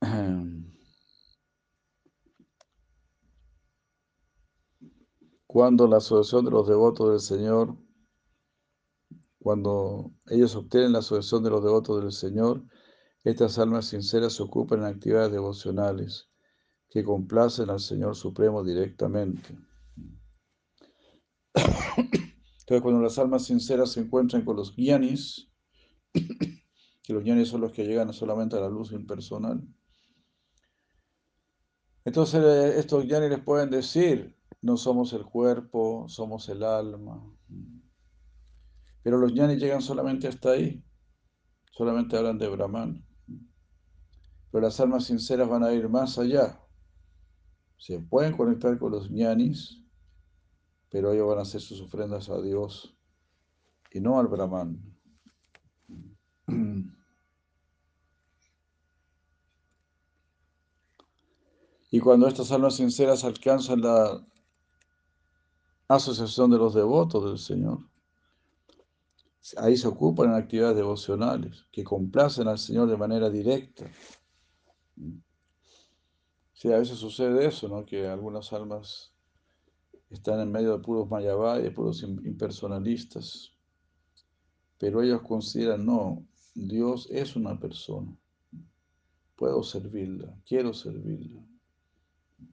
Cuando 5.46 5.86
la 5.86 5.98
asociación 5.98 6.44
de 6.44 6.50
los 6.50 6.66
devotos 6.66 7.10
del 7.10 7.20
Señor, 7.20 7.76
cuando 9.38 10.10
ellos 10.26 10.56
obtienen 10.56 10.92
la 10.92 10.98
asociación 10.98 11.44
de 11.44 11.50
los 11.50 11.62
devotos 11.62 12.02
del 12.02 12.10
Señor, 12.10 12.64
estas 13.22 13.58
almas 13.58 13.86
sinceras 13.86 14.32
se 14.32 14.42
ocupan 14.42 14.80
en 14.80 14.86
actividades 14.86 15.30
devocionales 15.30 16.28
que 16.88 17.04
complacen 17.04 17.70
al 17.70 17.78
Señor 17.78 18.16
Supremo 18.16 18.64
directamente. 18.64 19.56
Entonces, 21.96 22.82
cuando 22.82 23.00
las 23.00 23.18
almas 23.18 23.44
sinceras 23.44 23.92
se 23.92 24.00
encuentran 24.00 24.44
con 24.44 24.56
los 24.56 24.74
guianis, 24.74 25.50
que 26.12 27.12
los 27.12 27.22
guianis 27.22 27.48
son 27.48 27.60
los 27.60 27.72
que 27.72 27.84
llegan 27.84 28.12
solamente 28.12 28.56
a 28.56 28.60
la 28.60 28.68
luz 28.68 28.92
impersonal, 28.92 29.62
entonces 32.04 32.42
eh, 32.44 32.78
estos 32.78 33.04
guianis 33.04 33.30
les 33.30 33.40
pueden 33.40 33.70
decir, 33.70 34.36
no 34.60 34.76
somos 34.76 35.12
el 35.12 35.24
cuerpo, 35.24 36.06
somos 36.08 36.48
el 36.48 36.62
alma. 36.62 37.22
Pero 39.02 39.18
los 39.18 39.32
ñanis 39.32 39.58
llegan 39.58 39.82
solamente 39.82 40.26
hasta 40.26 40.52
ahí, 40.52 40.82
solamente 41.70 42.16
hablan 42.16 42.38
de 42.38 42.48
Brahman. 42.48 43.04
Pero 44.50 44.62
las 44.62 44.80
almas 44.80 45.04
sinceras 45.04 45.48
van 45.48 45.64
a 45.64 45.72
ir 45.72 45.88
más 45.88 46.18
allá. 46.18 46.58
Se 47.76 47.98
pueden 48.00 48.34
conectar 48.34 48.78
con 48.78 48.92
los 48.92 49.10
ñanis, 49.10 49.83
pero 50.94 51.12
ellos 51.12 51.26
van 51.26 51.38
a 51.40 51.42
hacer 51.42 51.60
sus 51.60 51.80
ofrendas 51.80 52.30
a 52.30 52.40
Dios 52.40 52.96
y 53.90 53.98
no 53.98 54.20
al 54.20 54.28
Brahman. 54.28 54.80
Y 61.90 61.98
cuando 61.98 62.28
estas 62.28 62.52
almas 62.52 62.76
sinceras 62.76 63.24
alcanzan 63.24 63.80
la 63.80 64.24
asociación 65.88 66.52
de 66.52 66.58
los 66.58 66.74
devotos 66.74 67.24
del 67.24 67.38
Señor, 67.38 67.80
ahí 69.56 69.76
se 69.76 69.88
ocupan 69.88 70.28
en 70.28 70.36
actividades 70.36 70.76
devocionales 70.76 71.66
que 71.72 71.82
complacen 71.82 72.46
al 72.46 72.60
Señor 72.60 72.88
de 72.88 72.96
manera 72.96 73.28
directa. 73.28 73.90
Sí, 76.52 76.72
a 76.72 76.78
veces 76.78 76.98
sucede 76.98 77.48
eso, 77.48 77.68
¿no? 77.68 77.84
Que 77.84 78.06
algunas 78.06 78.52
almas 78.52 79.13
están 80.14 80.40
en 80.40 80.50
medio 80.50 80.76
de 80.76 80.82
puros 80.82 81.08
mayavai, 81.10 81.62
de 81.62 81.70
puros 81.70 82.02
impersonalistas, 82.02 83.52
pero 84.78 85.02
ellos 85.02 85.22
consideran, 85.22 85.84
no, 85.84 86.26
Dios 86.54 87.08
es 87.10 87.36
una 87.36 87.58
persona, 87.58 88.16
puedo 89.36 89.62
servirla, 89.62 90.36
quiero 90.46 90.72
servirla. 90.72 91.44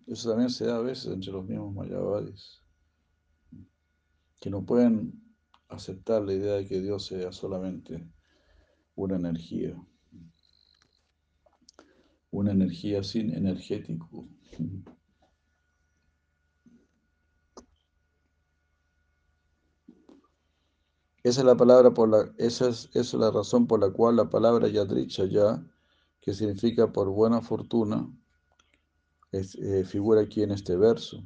Eso 0.08 0.30
también 0.30 0.50
se 0.50 0.66
da 0.66 0.78
a 0.78 0.82
veces 0.82 1.12
entre 1.14 1.32
los 1.32 1.46
mismos 1.46 1.74
mayavadis, 1.74 2.62
que 4.40 4.50
no 4.50 4.66
pueden 4.66 5.22
aceptar 5.70 6.24
la 6.24 6.34
idea 6.34 6.54
de 6.56 6.66
que 6.68 6.82
Dios 6.82 7.06
sea 7.06 7.32
solamente 7.32 8.10
una 8.96 9.16
energía, 9.18 9.76
una 12.32 12.52
energía 12.52 13.04
sin 13.04 13.34
energético. 13.36 14.28
Esa 21.24 21.42
es 21.42 21.46
la 21.46 21.56
palabra 21.56 21.94
por 21.94 22.10
la, 22.10 22.34
esa 22.38 22.70
es, 22.70 22.90
esa 22.94 23.00
es 23.00 23.14
la 23.14 23.30
razón 23.30 23.68
por 23.68 23.80
la 23.80 23.92
cual 23.92 24.16
la 24.16 24.30
palabra 24.30 24.68
yadricha 24.68 25.26
ya, 25.26 25.64
que 26.20 26.34
significa 26.34 26.92
por 26.92 27.10
buena 27.10 27.42
fortuna, 27.42 28.12
eh, 29.32 29.84
figura 29.86 30.22
aquí 30.22 30.42
en 30.42 30.52
este 30.52 30.76
verso. 30.76 31.24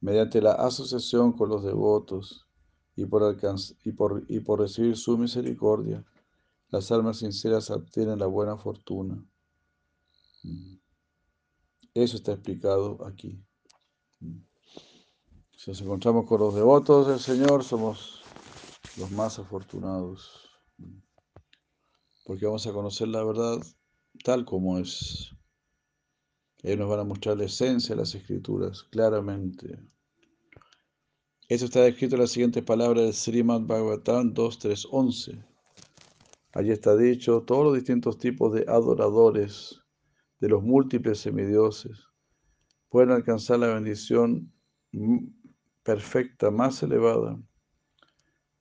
Mediante 0.00 0.42
la 0.42 0.52
asociación 0.52 1.32
con 1.32 1.48
los 1.48 1.62
devotos 1.62 2.46
y 2.96 3.06
por, 3.06 3.38
y, 3.84 3.92
por, 3.92 4.24
y 4.28 4.40
por 4.40 4.60
recibir 4.60 4.96
su 4.96 5.16
misericordia, 5.16 6.04
las 6.68 6.90
almas 6.90 7.18
sinceras 7.18 7.70
obtienen 7.70 8.18
la 8.18 8.26
buena 8.26 8.56
fortuna. 8.56 9.24
Mm. 10.42 10.76
Eso 11.94 12.16
está 12.16 12.32
explicado 12.32 13.06
aquí. 13.06 13.40
Mm. 14.18 14.40
Si 15.56 15.70
nos 15.70 15.80
encontramos 15.80 16.26
con 16.26 16.40
los 16.40 16.54
devotos 16.54 17.06
del 17.06 17.20
Señor, 17.20 17.62
somos 17.62 18.23
los 18.96 19.10
más 19.10 19.38
afortunados, 19.38 20.50
porque 22.24 22.46
vamos 22.46 22.66
a 22.66 22.72
conocer 22.72 23.08
la 23.08 23.24
verdad 23.24 23.58
tal 24.24 24.44
como 24.44 24.78
es. 24.78 25.30
Ellos 26.62 26.78
nos 26.78 26.88
van 26.88 27.00
a 27.00 27.04
mostrar 27.04 27.36
la 27.36 27.44
esencia 27.44 27.94
de 27.94 28.00
las 28.00 28.14
escrituras 28.14 28.84
claramente. 28.84 29.78
Eso 31.48 31.66
está 31.66 31.86
escrito 31.86 32.14
en 32.14 32.22
la 32.22 32.26
siguiente 32.26 32.62
palabra 32.62 33.02
de 33.02 33.12
Srimad 33.12 33.62
Bhagavatam 33.62 34.32
2.3.11. 34.32 35.44
Allí 36.52 36.70
está 36.70 36.96
dicho, 36.96 37.42
todos 37.42 37.64
los 37.64 37.74
distintos 37.74 38.16
tipos 38.16 38.54
de 38.54 38.64
adoradores 38.68 39.80
de 40.40 40.48
los 40.48 40.62
múltiples 40.62 41.18
semidioses 41.18 41.98
pueden 42.88 43.10
alcanzar 43.10 43.58
la 43.58 43.74
bendición 43.74 44.52
perfecta 45.82 46.50
más 46.50 46.82
elevada, 46.82 47.36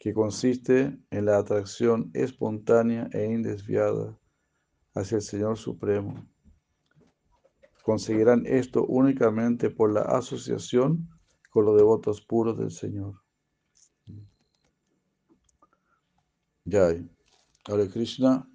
que 0.04 0.14
consiste 0.14 0.99
en 1.12 1.26
la 1.28 1.38
atracción 1.38 2.12
espontánea 2.14 3.08
e 3.14 3.24
indesviada 3.24 4.20
hacia 4.95 5.16
el 5.16 5.22
Señor 5.22 5.58
Supremo. 5.58 6.28
Conseguirán 7.86 8.45
esto 8.45 8.84
únicamente 8.86 9.70
por 9.70 9.93
la 9.93 10.01
asociación 10.01 11.08
con 11.51 11.64
los 11.64 11.78
devotos 11.78 12.20
puros 12.20 12.58
del 12.58 12.72
Señor. 12.72 13.22
Jai. 16.70 17.10
Hare 17.64 17.89
Krishna. 17.89 18.45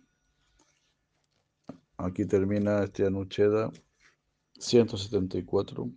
Aquí 1.97 2.27
termina 2.27 2.85
este 2.85 3.07
Anucheda 3.07 3.73
174. 4.59 5.91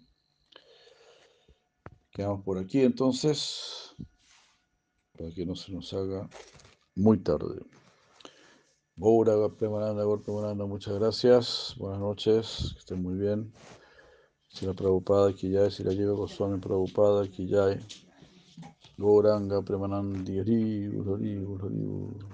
Quedamos 2.13 2.41
por 2.45 2.57
aquí 2.57 2.83
entonces, 2.83 3.93
para 5.21 5.33
que 5.35 5.45
no 5.45 5.55
se 5.55 5.71
nos 5.71 5.93
haga 5.93 6.27
muy 6.95 7.19
tarde. 7.19 7.61
Gaura, 8.95 9.49
Premananda, 9.49 10.03
Premananda, 10.23 10.65
muchas 10.65 10.95
gracias. 10.95 11.75
Buenas 11.77 11.99
noches, 11.99 12.71
que 12.73 12.79
estén 12.79 13.03
muy 13.03 13.15
bien. 13.15 13.53
Si 14.47 14.65
la 14.65 14.73
Prabhupada 14.73 15.31
ya 15.31 15.69
si 15.69 15.83
la 15.83 15.93
lleva 15.93 16.13
Goswami 16.13 16.59
Prabhupada 16.59 17.23
aquí 17.23 17.47
ya 17.47 17.77
Gauranga 18.97 19.61
Premanandi 19.61 20.39
Hari 20.39 20.91
Hari 21.07 21.45
Hari 21.61 22.30